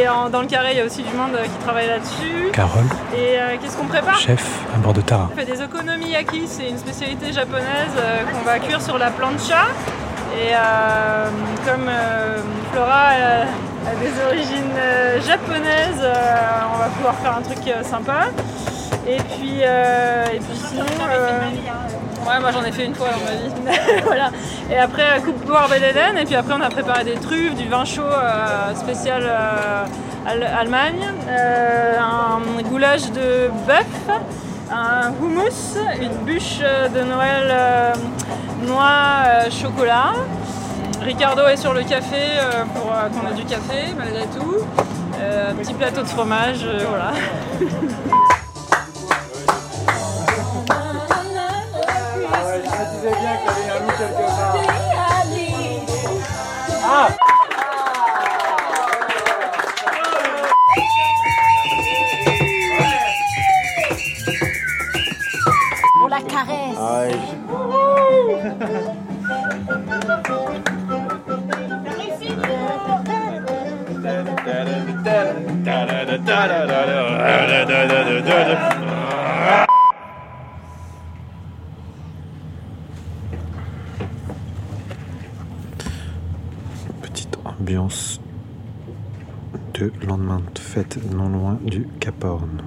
et 0.03 0.09
en- 0.09 0.29
dans 0.31 0.41
le 0.41 0.47
carré 0.47 0.69
il 0.73 0.79
y 0.79 0.81
a 0.81 0.85
aussi 0.85 1.03
du 1.03 1.15
monde 1.15 1.35
euh, 1.35 1.45
qui 1.45 1.65
travaille 1.65 1.87
là-dessus. 1.89 2.51
Carole, 2.53 2.85
Et 3.17 3.39
euh, 3.39 3.57
qu'est-ce 3.61 3.77
qu'on 3.77 3.87
prépare? 3.87 4.17
Chef 4.19 4.45
à 4.75 4.79
bord 4.79 4.93
de 4.93 5.01
Tara. 5.01 5.29
On 5.33 5.37
fait 5.37 5.45
des 5.45 5.61
okonomiyaki, 5.63 6.43
c'est 6.47 6.69
une 6.69 6.79
spécialité 6.79 7.33
japonaise 7.33 7.95
euh, 7.97 8.23
qu'on 8.33 8.45
va 8.45 8.59
cuire 8.59 8.81
sur 8.81 8.99
la 8.99 9.11
plancha. 9.11 9.65
Et 10.37 10.55
euh, 10.55 11.29
comme 11.67 11.89
euh, 11.89 12.39
Flora 12.73 13.09
euh, 13.15 13.45
a 13.91 13.95
des 13.97 14.13
origines 14.27 14.73
euh, 14.77 15.21
japonaises, 15.21 16.01
euh, 16.03 16.15
on 16.75 16.79
va 16.79 16.85
pouvoir 16.87 17.15
faire 17.17 17.37
un 17.37 17.43
truc 17.43 17.59
euh, 17.67 17.83
sympa. 17.83 18.27
Et 19.09 19.17
puis, 19.17 19.61
euh, 19.63 20.27
et 20.35 20.39
puis 20.39 20.59
sinon, 20.69 20.85
euh, 21.11 21.41
ouais, 22.29 22.41
moi 22.41 22.51
j'en 22.53 22.63
ai 22.63 22.73
fait 22.73 22.85
une 22.85 22.95
fois 22.95 23.07
dans 23.09 23.25
ma 23.25 23.73
vie. 23.73 23.81
voilà. 24.05 24.31
Et 24.71 24.77
après, 24.77 25.03
euh, 25.03 25.21
coupe 25.25 25.47
boire 25.47 25.67
belle 25.69 25.83
Hélène. 25.83 26.19
Et 26.19 26.27
puis 26.27 26.35
après, 26.37 26.53
on 26.53 26.61
a 26.61 26.69
préparé 26.69 27.05
des 27.05 27.15
truffes, 27.15 27.55
du 27.55 27.69
vin 27.69 27.87
chaud 27.87 28.03
euh, 28.03 28.75
spécial 28.75 29.23
Al- 30.27 30.43
Allemagne, 30.61 31.09
un 31.99 32.63
goulash 32.69 33.11
de 33.13 33.51
bœuf, 33.67 34.19
un 34.71 35.11
houmous, 35.23 35.79
une 36.03 36.25
bûche 36.27 36.59
de 36.59 37.01
Noël 37.01 37.95
noix 38.67 39.49
chocolat. 39.51 40.13
Ricardo 41.01 41.47
est 41.47 41.57
sur 41.57 41.73
le 41.73 41.83
café 41.83 42.41
pour 42.75 42.93
qu'on 42.93 43.31
ait 43.31 43.35
du 43.41 43.45
café 43.47 43.95
malgré 43.97 44.27
tout. 44.27 44.57
Un 45.19 45.55
petit 45.55 45.73
plateau 45.73 46.03
de 46.03 46.09
fromage, 46.09 46.67
voilà. 46.87 47.13
On 56.99 57.05
la 66.09 66.21
caresse. 66.23 66.77
Ambiance 87.61 88.21
de 89.75 89.93
lendemain 90.07 90.41
de 90.55 90.59
fête 90.59 90.99
non 91.13 91.29
loin 91.29 91.59
du 91.65 91.87
Cap 92.01 92.23
Horn. 92.25 92.63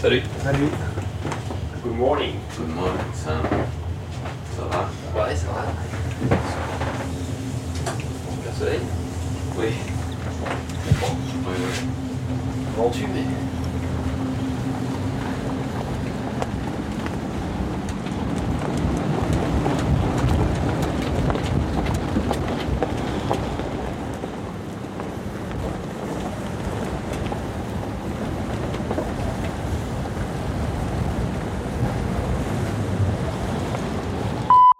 Salut. 0.00 0.22
Salut. 0.42 0.68
Good 1.84 1.94
morning. 1.96 2.34
Good 2.56 2.68
morning, 2.74 3.12
Sam. 3.14 3.42
Ça 4.56 4.64
va 4.64 4.90
Ouais, 5.14 5.36
ça 5.36 5.46
va. 5.46 5.64
Le 8.44 8.52
soleil 8.58 8.80
Oui. 9.56 9.66
Oui, 10.98 11.54
oui. 11.56 12.81
Vendu, 12.92 13.41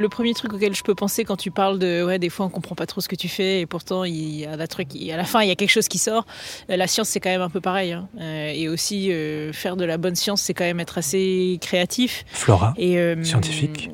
Le 0.02 0.08
premier 0.08 0.34
truc 0.34 0.52
auquel 0.52 0.74
je 0.74 0.82
peux 0.82 0.96
penser 0.96 1.24
quand 1.24 1.36
tu 1.36 1.52
parles 1.52 1.78
de 1.78 2.02
ouais 2.04 2.18
des 2.18 2.28
fois 2.28 2.44
on 2.46 2.48
comprend 2.48 2.74
pas 2.74 2.86
trop 2.86 3.00
ce 3.00 3.06
que 3.08 3.14
tu 3.14 3.28
fais 3.28 3.60
et 3.60 3.66
pourtant 3.66 4.02
il 4.02 4.40
y 4.40 4.44
a 4.44 4.50
un 4.50 4.66
truc 4.66 4.88
à 5.12 5.16
la 5.16 5.22
fin 5.22 5.42
il 5.42 5.48
y 5.48 5.52
a 5.52 5.54
quelque 5.54 5.70
chose 5.70 5.86
qui 5.86 5.98
sort. 5.98 6.26
Euh, 6.70 6.76
La 6.76 6.88
science 6.88 7.08
c'est 7.08 7.20
quand 7.20 7.30
même 7.30 7.40
un 7.40 7.48
peu 7.48 7.60
pareil 7.60 7.92
hein. 7.92 8.08
Euh, 8.20 8.50
et 8.52 8.68
aussi 8.68 9.12
euh, 9.12 9.52
faire 9.52 9.76
de 9.76 9.84
la 9.84 9.98
bonne 9.98 10.16
science 10.16 10.42
c'est 10.42 10.54
quand 10.54 10.64
même 10.64 10.80
être 10.80 10.98
assez 10.98 11.56
créatif. 11.60 12.24
Flora, 12.32 12.74
Et 12.76 12.98
euh, 12.98 13.22
scientifique? 13.22 13.90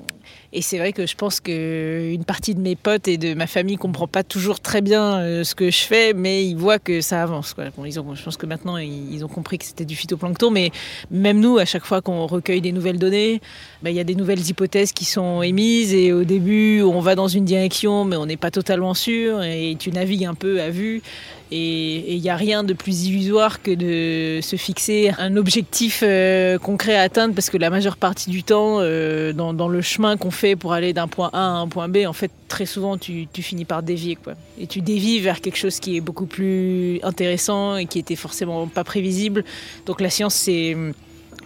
Et 0.55 0.63
c'est 0.63 0.79
vrai 0.79 0.95
que 0.95 1.07
je 1.07 1.15
pense 1.15 1.41
que 1.41 2.11
une 2.11 2.25
partie 2.25 2.55
de 2.55 2.61
mes 2.61 2.75
potes 2.75 3.07
et 3.07 3.19
de 3.19 3.35
ma 3.35 3.47
famille 3.47 3.77
comprend 3.77 4.07
pas 4.07 4.23
toujours 4.23 4.61
très 4.61 4.81
bien 4.81 5.19
euh, 5.19 5.45
ce 5.45 5.55
que 5.55 5.71
je 5.71 5.81
fais, 5.81 6.15
mais 6.15 6.47
ils 6.47 6.57
voient 6.57 6.79
que 6.79 7.03
ça 7.03 7.23
avance. 7.23 7.55
Ils 7.85 8.01
ont, 8.01 8.15
je 8.15 8.23
pense 8.23 8.39
que 8.39 8.47
maintenant 8.47 8.79
ils 8.79 9.23
ont 9.23 9.29
compris 9.29 9.59
que 9.59 9.67
c'était 9.67 9.85
du 9.85 9.95
phytoplancton, 9.95 10.51
mais 10.51 10.71
même 11.11 11.39
nous, 11.41 11.59
à 11.59 11.67
chaque 11.67 11.85
fois 11.85 12.01
qu'on 12.01 12.27
recueille 12.27 12.63
des 12.63 12.73
nouvelles 12.73 12.99
données, 12.99 13.43
bah, 13.83 13.91
il 13.91 13.97
y 13.97 14.01
a 14.01 14.05
des 14.05 14.15
nouvelles 14.15 14.49
hypothèses 14.49 14.93
qui 14.93 15.05
sont 15.05 15.43
émises 15.43 15.93
et 15.93 16.15
au 16.15 16.25
début 16.25 16.81
on 16.81 17.01
va 17.01 17.15
dans 17.15 17.29
une 17.29 17.45
direction, 17.45 18.07
mais 18.07 18.17
on 18.17 18.25
n'est 18.25 18.39
pas 18.39 18.51
totalement 18.51 18.95
sûr 18.95 19.43
et 19.43 19.77
tu 19.79 19.91
navigues 19.91 20.25
un 20.25 20.35
peu 20.35 20.63
à 20.63 20.71
vue. 20.71 21.03
Et 21.51 22.15
il 22.15 22.21
n'y 22.21 22.29
a 22.29 22.37
rien 22.37 22.63
de 22.63 22.75
plus 22.75 23.07
illusoire 23.07 23.63
que 23.63 23.71
de 23.71 24.41
se 24.43 24.57
fixer 24.57 25.13
un 25.19 25.37
objectif 25.37 26.03
euh, 26.03 26.59
concret 26.59 26.97
à 26.97 27.03
atteindre 27.03 27.35
parce 27.35 27.49
que 27.49 27.57
la 27.57 27.71
majeure 27.71 27.97
partie 27.97 28.31
du 28.31 28.43
temps, 28.43 28.79
euh, 28.81 29.33
dans, 29.33 29.69
le 29.69 29.81
chemin 29.81 30.17
qu'on 30.17 30.31
fait 30.31 30.57
pour 30.57 30.73
aller 30.73 30.93
d'un 30.93 31.09
point 31.09 31.31
A 31.33 31.39
à 31.39 31.51
un 31.51 31.69
point 31.69 31.89
B, 31.89 31.99
en 32.07 32.13
fait, 32.13 32.31
très 32.49 32.67
souvent, 32.67 32.99
tu, 32.99 33.29
tu 33.33 33.43
finis 33.43 33.65
par 33.65 33.83
dévier. 33.83 34.17
Quoi. 34.17 34.35
Et 34.61 34.67
tu 34.67 34.81
dévies 34.83 35.21
vers 35.21 35.41
quelque 35.41 35.57
chose 35.57 35.81
qui 35.81 35.97
est 35.97 36.01
beaucoup 36.01 36.27
plus 36.27 37.01
intéressant 37.03 37.77
et 37.77 37.87
qui 37.87 37.99
était 37.99 38.17
forcément 38.17 38.67
pas 38.67 38.85
prévisible. 38.85 39.45
Donc 39.87 40.01
la 40.01 40.11
science, 40.11 40.35
c'est 40.35 40.77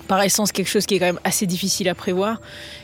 par 0.08 0.22
essence 0.22 0.52
quelque 0.52 0.68
chose 0.68 0.86
qui 0.86 0.94
est 0.94 0.98
quand 0.98 1.06
même 1.06 1.20
assez 1.24 1.46
difficile 1.46 1.88
à 1.88 1.94
prévoir. 1.94 2.40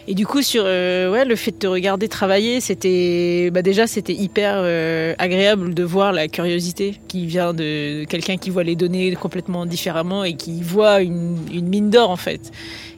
Et 0.07 0.15
du 0.15 0.27
coup, 0.27 0.43
sur 0.43 0.63
euh, 0.67 1.25
le 1.25 1.37
fait 1.37 1.51
de 1.53 1.59
te 1.59 1.67
regarder 1.67 2.09
travailler, 2.09 2.61
c'était 2.61 3.51
bah 3.53 3.63
déjà 3.63 3.87
c'était 3.87 4.15
hyper 4.15 4.55
euh, 4.57 5.15
agréable 5.19 5.75
de 5.75 5.83
voir 5.83 6.13
la 6.13 6.29
curiosité 6.29 6.99
qui 7.09 7.27
vient 7.27 7.53
de 7.53 8.05
quelqu'un 8.05 8.37
qui 8.37 8.51
voit 8.51 8.65
les 8.65 8.77
données 8.77 9.15
complètement 9.17 9.67
différemment 9.67 10.25
et 10.25 10.35
qui 10.35 10.63
voit 10.63 11.03
une, 11.03 11.37
mine 11.51 11.91
d'or 11.91 12.11
en 12.11 12.17
fait. 12.17 12.51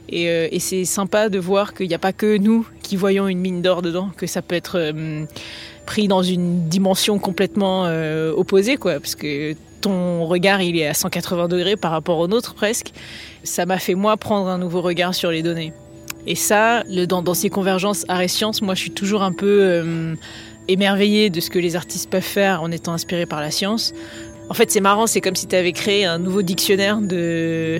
Et, 0.09 0.29
euh, 0.29 0.47
et 0.51 0.59
c'est 0.59 0.85
sympa 0.85 1.29
de 1.29 1.39
voir 1.39 1.73
qu'il 1.73 1.87
n'y 1.87 1.93
a 1.93 1.99
pas 1.99 2.13
que 2.13 2.37
nous 2.37 2.67
qui 2.81 2.95
voyons 2.95 3.27
une 3.27 3.39
mine 3.39 3.61
d'or 3.61 3.81
dedans, 3.81 4.09
que 4.17 4.27
ça 4.27 4.41
peut 4.41 4.55
être 4.55 4.93
pris 5.85 6.07
dans 6.07 6.23
une 6.23 6.67
dimension 6.67 7.19
complètement 7.19 7.85
euh, 7.85 8.33
opposée, 8.33 8.77
quoi, 8.77 8.99
parce 8.99 9.15
que 9.15 9.55
ton 9.81 10.25
regard 10.25 10.61
il 10.61 10.77
est 10.77 10.87
à 10.87 10.93
180 10.93 11.47
degrés 11.47 11.75
par 11.75 11.91
rapport 11.91 12.19
au 12.19 12.27
nôtre 12.27 12.53
presque. 12.53 12.91
Ça 13.43 13.65
m'a 13.65 13.79
fait 13.79 13.95
moi 13.95 14.17
prendre 14.17 14.47
un 14.47 14.57
nouveau 14.57 14.81
regard 14.81 15.15
sur 15.15 15.31
les 15.31 15.41
données. 15.41 15.73
Et 16.27 16.35
ça, 16.35 16.83
dans, 17.07 17.33
ces 17.33 17.49
convergences 17.49 18.05
art 18.07 18.21
et 18.21 18.27
sciences, 18.27 18.61
moi 18.61 18.75
je 18.75 18.81
suis 18.81 18.91
toujours 18.91 19.23
un 19.23 19.31
peu 19.31 19.59
euh, 19.61 20.13
émerveillée 20.67 21.29
de 21.29 21.39
ce 21.39 21.49
que 21.49 21.57
les 21.57 21.75
artistes 21.75 22.09
peuvent 22.09 22.21
faire 22.21 22.61
en 22.61 22.71
étant 22.71 22.93
inspirés 22.93 23.25
par 23.25 23.41
la 23.41 23.49
science. 23.49 23.93
En 24.49 24.53
fait, 24.53 24.69
c'est 24.69 24.81
marrant, 24.81 25.07
c'est 25.07 25.21
comme 25.21 25.35
si 25.35 25.47
tu 25.47 25.55
avais 25.55 25.71
créé 25.71 26.05
un 26.05 26.19
nouveau 26.19 26.41
dictionnaire 26.41 26.99
de, 27.01 27.79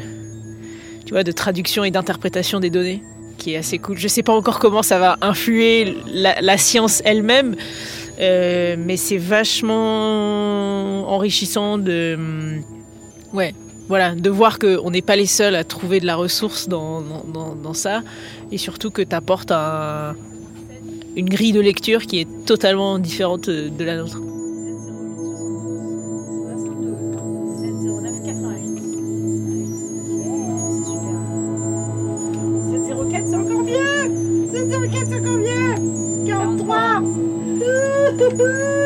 tu 1.06 1.12
vois, 1.12 1.24
de 1.24 1.32
traduction 1.32 1.84
et 1.84 1.92
d'interprétation 1.92 2.60
des 2.60 2.70
données, 2.70 3.04
qui 3.42 3.54
est 3.54 3.58
assez 3.58 3.80
cool. 3.80 3.98
Je 3.98 4.08
sais 4.08 4.24
pas 4.24 4.34
encore 4.34 4.60
comment 4.60 4.84
ça 4.84 5.00
va 5.00 5.18
influer 5.22 5.98
la, 6.14 6.58
science 6.58 7.02
elle-même, 7.06 7.56
euh, 8.20 8.76
mais 8.78 8.98
c'est 8.98 9.18
vachement 9.18 11.12
enrichissant 11.12 11.78
de, 11.78 12.18
ouais, 13.34 13.54
voilà, 13.88 14.14
de 14.14 14.30
voir 14.30 14.60
qu'on 14.60 14.92
n'est 14.92 15.02
pas 15.02 15.16
les 15.16 15.26
seuls 15.26 15.56
à 15.56 15.64
trouver 15.64 16.00
de 16.00 16.06
la 16.06 16.16
ressource 16.16 16.68
dans, 16.70 17.04
ça, 17.74 18.04
et 18.52 18.58
surtout 18.58 18.92
que 18.92 19.02
tu 19.02 19.16
apportes 19.16 19.52
un- 19.52 20.16
une 21.16 21.28
grille 21.28 21.52
de 21.52 21.62
lecture 21.62 22.04
qui 22.04 22.20
est 22.20 22.28
totalement 22.46 23.00
différente 23.00 23.50
de 23.50 23.84
la 23.84 23.98
nôtre. 23.98 24.18
C'est 38.32 38.81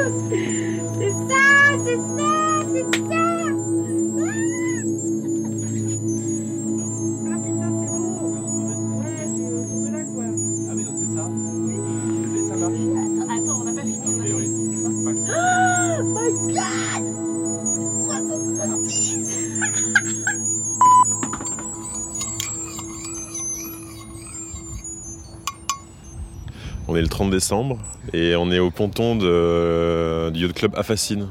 et 28.13 28.35
on 28.35 28.51
est 28.51 28.59
au 28.59 28.71
ponton 28.71 29.15
du 29.15 30.39
yacht 30.41 30.53
club 30.53 30.73
Affacine. 30.75 31.27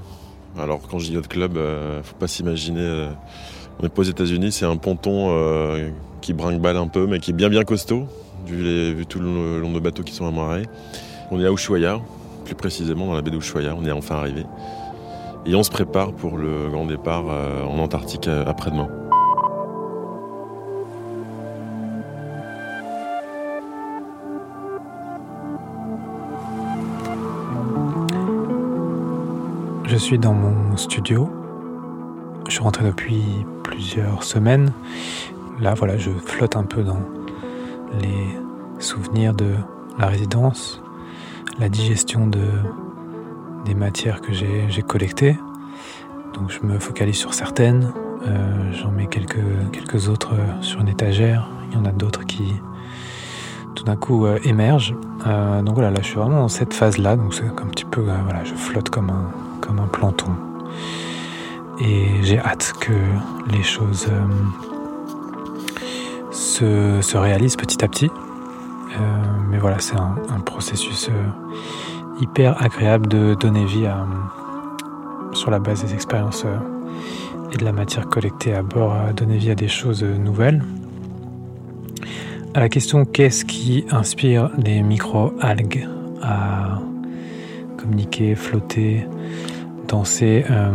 Alors 0.58 0.80
quand 0.88 0.98
je 0.98 1.06
dis 1.06 1.14
yacht 1.14 1.26
club, 1.28 1.56
euh, 1.56 2.02
faut 2.02 2.14
pas 2.16 2.28
s'imaginer. 2.28 2.80
euh, 2.80 3.08
on 3.78 3.82
n'est 3.82 3.88
pas 3.88 4.02
aux 4.02 4.04
États-Unis, 4.04 4.52
c'est 4.52 4.66
un 4.66 4.76
ponton 4.76 5.30
euh, 5.30 5.90
qui 6.20 6.32
brinque-balle 6.32 6.76
un 6.76 6.86
peu, 6.86 7.06
mais 7.06 7.18
qui 7.18 7.32
est 7.32 7.34
bien 7.34 7.48
bien 7.48 7.64
costaud, 7.64 8.06
vu, 8.46 9.04
tout 9.06 9.18
le 9.18 9.58
long 9.58 9.72
de 9.72 9.80
bateaux 9.80 10.04
qui 10.04 10.14
sont 10.14 10.26
amarrés. 10.26 10.66
On 11.32 11.40
est 11.40 11.46
à 11.46 11.50
Ushuaia, 11.50 12.00
plus 12.44 12.54
précisément 12.54 13.06
dans 13.06 13.14
la 13.14 13.22
baie 13.22 13.32
d'Ushuaia. 13.32 13.74
On 13.76 13.84
est 13.84 13.90
enfin 13.90 14.16
arrivé. 14.16 14.44
Et 15.46 15.54
on 15.54 15.62
se 15.62 15.70
prépare 15.70 16.12
pour 16.12 16.38
le 16.38 16.68
grand 16.70 16.86
départ 16.86 17.24
euh, 17.28 17.64
en 17.64 17.78
Antarctique 17.78 18.28
après-demain. 18.28 18.88
Je 29.94 29.98
suis 30.00 30.18
dans 30.18 30.34
mon 30.34 30.76
studio. 30.76 31.30
Je 32.48 32.50
suis 32.50 32.60
rentré 32.60 32.84
depuis 32.84 33.22
plusieurs 33.62 34.24
semaines. 34.24 34.72
Là, 35.60 35.74
voilà, 35.74 35.96
je 35.96 36.10
flotte 36.10 36.56
un 36.56 36.64
peu 36.64 36.82
dans 36.82 36.98
les 38.00 38.26
souvenirs 38.80 39.34
de 39.34 39.54
la 39.96 40.08
résidence, 40.08 40.82
la 41.60 41.68
digestion 41.68 42.26
de, 42.26 42.42
des 43.66 43.76
matières 43.76 44.20
que 44.20 44.32
j'ai 44.32 44.82
collectées. 44.82 45.38
Donc 46.32 46.50
je 46.50 46.66
me 46.66 46.80
focalise 46.80 47.14
sur 47.14 47.32
certaines, 47.32 47.92
euh, 48.26 48.72
j'en 48.72 48.90
mets 48.90 49.06
quelques, 49.06 49.46
quelques 49.70 50.08
autres 50.08 50.34
sur 50.60 50.80
une 50.80 50.88
étagère, 50.88 51.48
il 51.70 51.78
y 51.78 51.80
en 51.80 51.84
a 51.84 51.92
d'autres 51.92 52.26
qui 52.26 52.52
tout 53.76 53.84
d'un 53.84 53.96
coup 53.96 54.26
euh, 54.26 54.40
émergent. 54.42 54.96
Euh, 55.28 55.62
donc 55.62 55.76
voilà, 55.76 55.92
là 55.92 56.00
je 56.00 56.06
suis 56.06 56.16
vraiment 56.16 56.40
dans 56.40 56.48
cette 56.48 56.74
phase-là, 56.74 57.14
donc 57.14 57.32
c'est 57.32 57.46
un 57.46 57.68
petit 57.68 57.84
peu, 57.84 58.00
voilà, 58.00 58.42
je 58.42 58.54
flotte 58.54 58.90
comme 58.90 59.10
un, 59.10 59.30
comme 59.64 59.78
un 59.80 59.86
planton. 59.86 60.32
Et 61.80 62.22
j'ai 62.22 62.38
hâte 62.38 62.72
que 62.80 62.92
les 63.50 63.62
choses 63.62 64.08
se, 66.30 67.00
se, 67.00 67.16
réalisent 67.16 67.56
petit 67.56 67.84
à 67.84 67.88
petit. 67.88 68.10
mais 69.50 69.58
voilà, 69.58 69.78
c'est 69.80 69.96
un, 69.96 70.40
processus 70.44 71.10
hyper 72.20 72.62
agréable 72.62 73.08
de 73.08 73.34
donner 73.34 73.64
vie 73.64 73.86
à, 73.86 74.06
sur 75.32 75.50
la 75.50 75.58
base 75.58 75.84
des 75.84 75.94
expériences 75.94 76.44
euh, 76.44 76.56
et 77.52 77.56
de 77.56 77.64
la 77.64 77.72
matière 77.72 78.08
collectée 78.08 78.54
à 78.54 78.62
bord, 78.62 78.94
donner 79.16 79.36
vie 79.36 79.50
à 79.50 79.54
des 79.54 79.68
choses 79.68 80.02
nouvelles. 80.02 80.62
À 82.54 82.60
la 82.60 82.68
question 82.68 83.04
qu'est-ce 83.04 83.44
qui 83.44 83.84
inspire 83.90 84.50
les 84.56 84.82
micro-algues 84.82 85.88
à 86.22 86.78
communiquer, 87.76 88.34
flotter, 88.34 89.06
euh, 90.22 90.72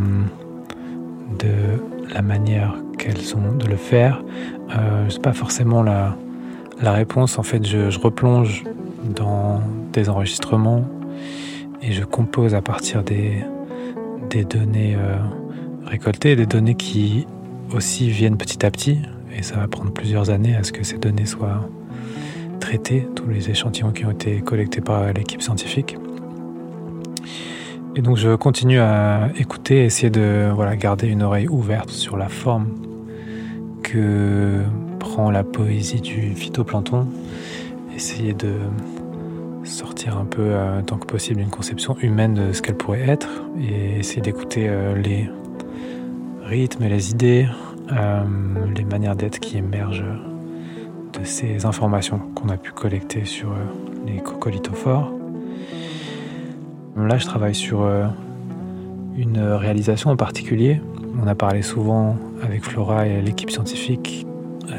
de 1.39 2.13
la 2.13 2.21
manière 2.21 2.75
qu'elles 2.97 3.35
ont 3.35 3.55
de 3.57 3.67
le 3.67 3.75
faire, 3.75 4.23
euh, 4.71 5.09
je 5.09 5.19
pas 5.19 5.33
forcément 5.33 5.83
la, 5.83 6.15
réponse. 6.81 7.37
En 7.37 7.43
fait, 7.43 7.65
je, 7.65 7.99
replonge 7.99 8.63
dans 9.03 9.61
des 9.93 10.09
enregistrements 10.09 10.85
et 11.81 11.91
je 11.91 12.03
compose 12.03 12.55
à 12.55 12.61
partir 12.61 13.03
des, 13.03 13.43
des 14.29 14.45
données 14.45 14.95
euh, 14.95 15.17
récoltées, 15.85 16.35
des 16.35 16.45
données 16.45 16.75
qui 16.75 17.27
aussi 17.73 18.09
viennent 18.09 18.37
petit 18.37 18.65
à 18.65 18.71
petit, 18.71 18.99
et 19.37 19.43
ça 19.43 19.57
va 19.57 19.67
prendre 19.67 19.91
plusieurs 19.91 20.29
années 20.29 20.55
à 20.55 20.63
ce 20.63 20.71
que 20.71 20.83
ces 20.83 20.97
données 20.97 21.25
soient 21.25 21.69
traitées, 22.59 23.07
tous 23.15 23.27
les 23.27 23.49
échantillons 23.49 23.91
qui 23.91 24.05
ont 24.05 24.11
été 24.11 24.41
collectés 24.41 24.81
par 24.81 25.11
l'équipe 25.13 25.41
scientifique. 25.41 25.97
Et 27.99 28.01
donc 28.01 28.15
je 28.15 28.33
continue 28.33 28.79
à 28.79 29.27
écouter, 29.37 29.83
essayer 29.83 30.09
de 30.09 30.49
voilà, 30.55 30.77
garder 30.77 31.07
une 31.07 31.21
oreille 31.21 31.49
ouverte 31.49 31.89
sur 31.89 32.15
la 32.15 32.29
forme 32.29 32.69
que 33.83 34.61
prend 34.99 35.29
la 35.29 35.43
poésie 35.43 35.99
du 35.99 36.33
phytoplancton, 36.33 37.09
essayer 37.93 38.33
de 38.33 38.53
sortir 39.65 40.17
un 40.17 40.23
peu 40.23 40.43
euh, 40.43 40.81
tant 40.81 40.95
que 40.95 41.07
possible 41.07 41.41
d'une 41.41 41.49
conception 41.49 41.97
humaine 42.01 42.35
de 42.35 42.53
ce 42.53 42.61
qu'elle 42.61 42.77
pourrait 42.77 43.05
être 43.05 43.27
et 43.59 43.99
essayer 43.99 44.21
d'écouter 44.21 44.67
euh, 44.69 44.95
les 44.95 45.29
rythmes 46.43 46.83
et 46.83 46.89
les 46.89 47.11
idées, 47.11 47.49
euh, 47.91 48.23
les 48.77 48.85
manières 48.85 49.17
d'être 49.17 49.41
qui 49.41 49.57
émergent 49.57 50.05
de 51.19 51.25
ces 51.25 51.65
informations 51.65 52.19
qu'on 52.33 52.47
a 52.47 52.55
pu 52.55 52.71
collecter 52.71 53.25
sur 53.25 53.49
les 54.07 54.21
coccolithophores. 54.21 55.18
Là, 57.07 57.17
je 57.17 57.25
travaille 57.25 57.55
sur 57.55 57.87
une 59.17 59.39
réalisation 59.39 60.11
en 60.11 60.15
particulier. 60.15 60.81
On 61.21 61.27
a 61.27 61.35
parlé 61.35 61.61
souvent 61.61 62.17
avec 62.43 62.63
Flora 62.63 63.07
et 63.07 63.21
l'équipe 63.21 63.51
scientifique, 63.51 64.25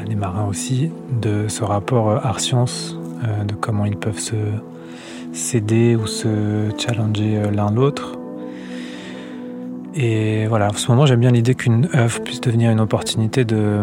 les 0.07 0.15
marins 0.15 0.47
aussi, 0.47 0.91
de 1.21 1.47
ce 1.47 1.63
rapport 1.63 2.09
art-science, 2.25 2.97
de 3.47 3.53
comment 3.53 3.85
ils 3.85 3.97
peuvent 3.97 4.19
se 4.19 4.35
s'aider 5.33 5.95
ou 5.95 6.07
se 6.07 6.69
challenger 6.77 7.37
euh, 7.37 7.51
l'un 7.51 7.71
l'autre. 7.71 8.17
Et 9.93 10.47
voilà, 10.47 10.69
en 10.69 10.73
ce 10.73 10.89
moment, 10.89 11.05
j'aime 11.05 11.19
bien 11.19 11.31
l'idée 11.31 11.55
qu'une 11.55 11.89
œuvre 11.93 12.21
puisse 12.21 12.41
devenir 12.41 12.71
une 12.71 12.79
opportunité 12.79 13.43
de, 13.43 13.79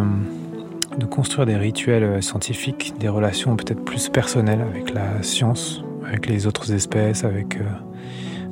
construire 1.11 1.47
des 1.47 1.57
rituels 1.57 2.03
euh, 2.03 2.21
scientifiques, 2.21 2.95
des 2.99 3.09
relations 3.09 3.57
peut-être 3.57 3.85
plus 3.85 4.09
personnelles 4.09 4.61
avec 4.61 4.93
la 4.93 5.23
science, 5.23 5.83
avec 6.07 6.27
les 6.27 6.47
autres 6.47 6.73
espèces, 6.73 7.25
avec 7.25 7.57
euh, 7.57 7.65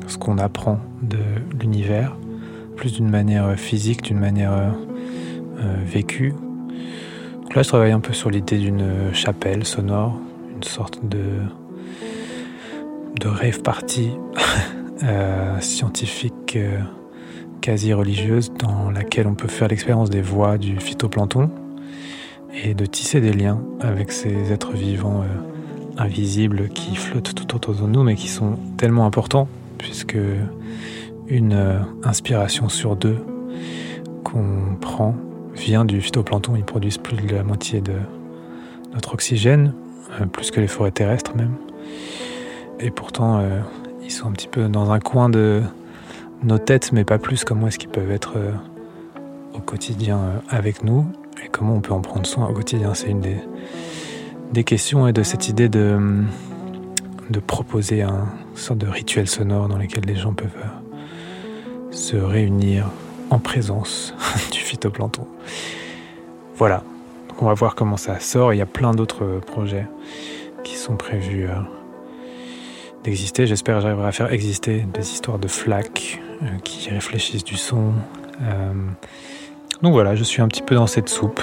ce 0.06 0.18
qu'on 0.18 0.38
apprend 0.38 0.80
de 1.02 1.18
l'univers, 1.60 2.16
plus 2.76 2.92
d'une 2.92 3.08
manière 3.08 3.58
physique, 3.58 4.02
d'une 4.02 4.18
manière 4.18 4.74
vécue. 5.84 6.34
Donc 7.42 7.54
là, 7.54 7.62
je 7.62 7.68
travaille 7.68 7.92
un 7.92 8.00
peu 8.00 8.12
sur 8.12 8.30
l'idée 8.30 8.58
d'une 8.58 9.12
chapelle 9.12 9.64
sonore, 9.64 10.18
une 10.54 10.62
sorte 10.62 11.00
de 11.04 11.18
rêve 13.28 13.62
partie 13.62 14.10
euh, 15.02 15.60
scientifique 15.60 16.56
euh, 16.56 16.80
quasi 17.60 17.92
religieuse 17.92 18.52
dans 18.52 18.90
laquelle 18.90 19.26
on 19.26 19.34
peut 19.34 19.48
faire 19.48 19.68
l'expérience 19.68 20.10
des 20.10 20.22
voix 20.22 20.58
du 20.58 20.78
phytoplancton 20.78 21.50
et 22.64 22.74
de 22.74 22.86
tisser 22.86 23.20
des 23.20 23.32
liens 23.32 23.60
avec 23.80 24.12
ces 24.12 24.52
êtres 24.52 24.72
vivants 24.72 25.22
euh, 25.22 26.02
invisibles 26.02 26.68
qui 26.68 26.96
flottent 26.96 27.34
tout 27.34 27.56
autour 27.56 27.74
de 27.74 27.86
nous 27.86 28.02
mais 28.02 28.14
qui 28.14 28.28
sont 28.28 28.58
tellement 28.76 29.06
importants 29.06 29.48
puisque 29.78 30.18
une 31.28 31.84
inspiration 32.04 32.68
sur 32.68 32.96
deux 32.96 33.18
qu'on 34.24 34.76
prend 34.80 35.14
vient 35.54 35.84
du 35.84 36.00
phytoplancton. 36.00 36.56
Ils 36.56 36.64
produisent 36.64 36.98
plus 36.98 37.16
de 37.16 37.34
la 37.34 37.42
moitié 37.42 37.80
de 37.80 37.94
notre 38.92 39.14
oxygène, 39.14 39.72
plus 40.32 40.50
que 40.50 40.60
les 40.60 40.68
forêts 40.68 40.90
terrestres 40.90 41.34
même. 41.36 41.56
Et 42.80 42.90
pourtant, 42.90 43.38
euh, 43.38 43.60
ils 44.02 44.10
sont 44.10 44.28
un 44.28 44.32
petit 44.32 44.48
peu 44.48 44.68
dans 44.68 44.90
un 44.90 45.00
coin 45.00 45.28
de 45.28 45.62
nos 46.42 46.58
têtes, 46.58 46.92
mais 46.92 47.04
pas 47.04 47.18
plus. 47.18 47.44
Comment 47.44 47.68
est-ce 47.68 47.78
qu'ils 47.78 47.90
peuvent 47.90 48.10
être 48.10 48.34
euh, 48.36 48.52
au 49.54 49.60
quotidien 49.60 50.18
euh, 50.18 50.38
avec 50.50 50.84
nous 50.84 51.06
et 51.44 51.48
comment 51.48 51.74
on 51.74 51.80
peut 51.80 51.94
en 51.94 52.02
prendre 52.02 52.26
soin 52.26 52.46
au 52.48 52.52
quotidien? 52.52 52.92
C'est 52.94 53.08
une 53.08 53.20
des, 53.20 53.38
des, 54.52 54.64
questions 54.64 55.08
et 55.08 55.12
de 55.12 55.22
cette 55.22 55.48
idée 55.48 55.68
de, 55.68 55.98
de 57.30 57.40
proposer 57.40 58.02
un 58.02 58.26
sorte 58.54 58.78
de 58.78 58.86
rituel 58.86 59.28
sonore 59.28 59.68
dans 59.68 59.78
lequel 59.78 60.04
les 60.04 60.16
gens 60.16 60.32
peuvent 60.32 60.50
se 61.90 62.16
réunir 62.16 62.86
en 63.30 63.38
présence 63.38 64.14
du 64.52 64.58
phytoplancton. 64.58 65.26
Voilà. 66.56 66.82
On 67.38 67.46
va 67.46 67.54
voir 67.54 67.74
comment 67.74 67.98
ça 67.98 68.18
sort. 68.18 68.54
Il 68.54 68.56
y 68.56 68.62
a 68.62 68.66
plein 68.66 68.92
d'autres 68.92 69.40
projets 69.46 69.86
qui 70.64 70.76
sont 70.76 70.96
prévus 70.96 71.48
d'exister. 73.06 73.46
J'espère 73.46 73.76
que 73.76 73.82
j'arriverai 73.82 74.08
à 74.08 74.12
faire 74.12 74.32
exister 74.32 74.86
des 74.92 75.12
histoires 75.12 75.38
de 75.38 75.48
flaques 75.48 76.20
euh, 76.42 76.46
qui 76.64 76.90
réfléchissent 76.90 77.44
du 77.44 77.56
son. 77.56 77.92
Euh, 78.42 78.72
donc 79.82 79.92
voilà, 79.92 80.14
je 80.14 80.24
suis 80.24 80.42
un 80.42 80.48
petit 80.48 80.62
peu 80.62 80.74
dans 80.74 80.86
cette 80.86 81.08
soupe 81.08 81.40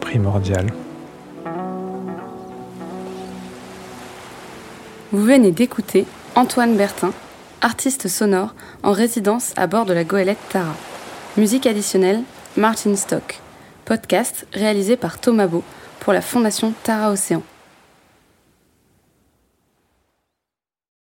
primordiale. 0.00 0.66
Vous 5.10 5.24
venez 5.24 5.52
d'écouter 5.52 6.04
Antoine 6.34 6.76
Bertin, 6.76 7.12
artiste 7.62 8.08
sonore 8.08 8.54
en 8.82 8.92
résidence 8.92 9.54
à 9.56 9.66
bord 9.66 9.86
de 9.86 9.94
la 9.94 10.04
goélette 10.04 10.36
Tara. 10.50 10.74
Musique 11.38 11.64
additionnelle, 11.64 12.22
Martin 12.58 12.94
Stock. 12.94 13.40
Podcast 13.86 14.46
réalisé 14.52 14.98
par 14.98 15.18
Thomas 15.18 15.46
Beau 15.46 15.64
pour 16.00 16.12
la 16.12 16.20
Fondation 16.20 16.74
Tara 16.82 17.10
Océan. 17.10 17.42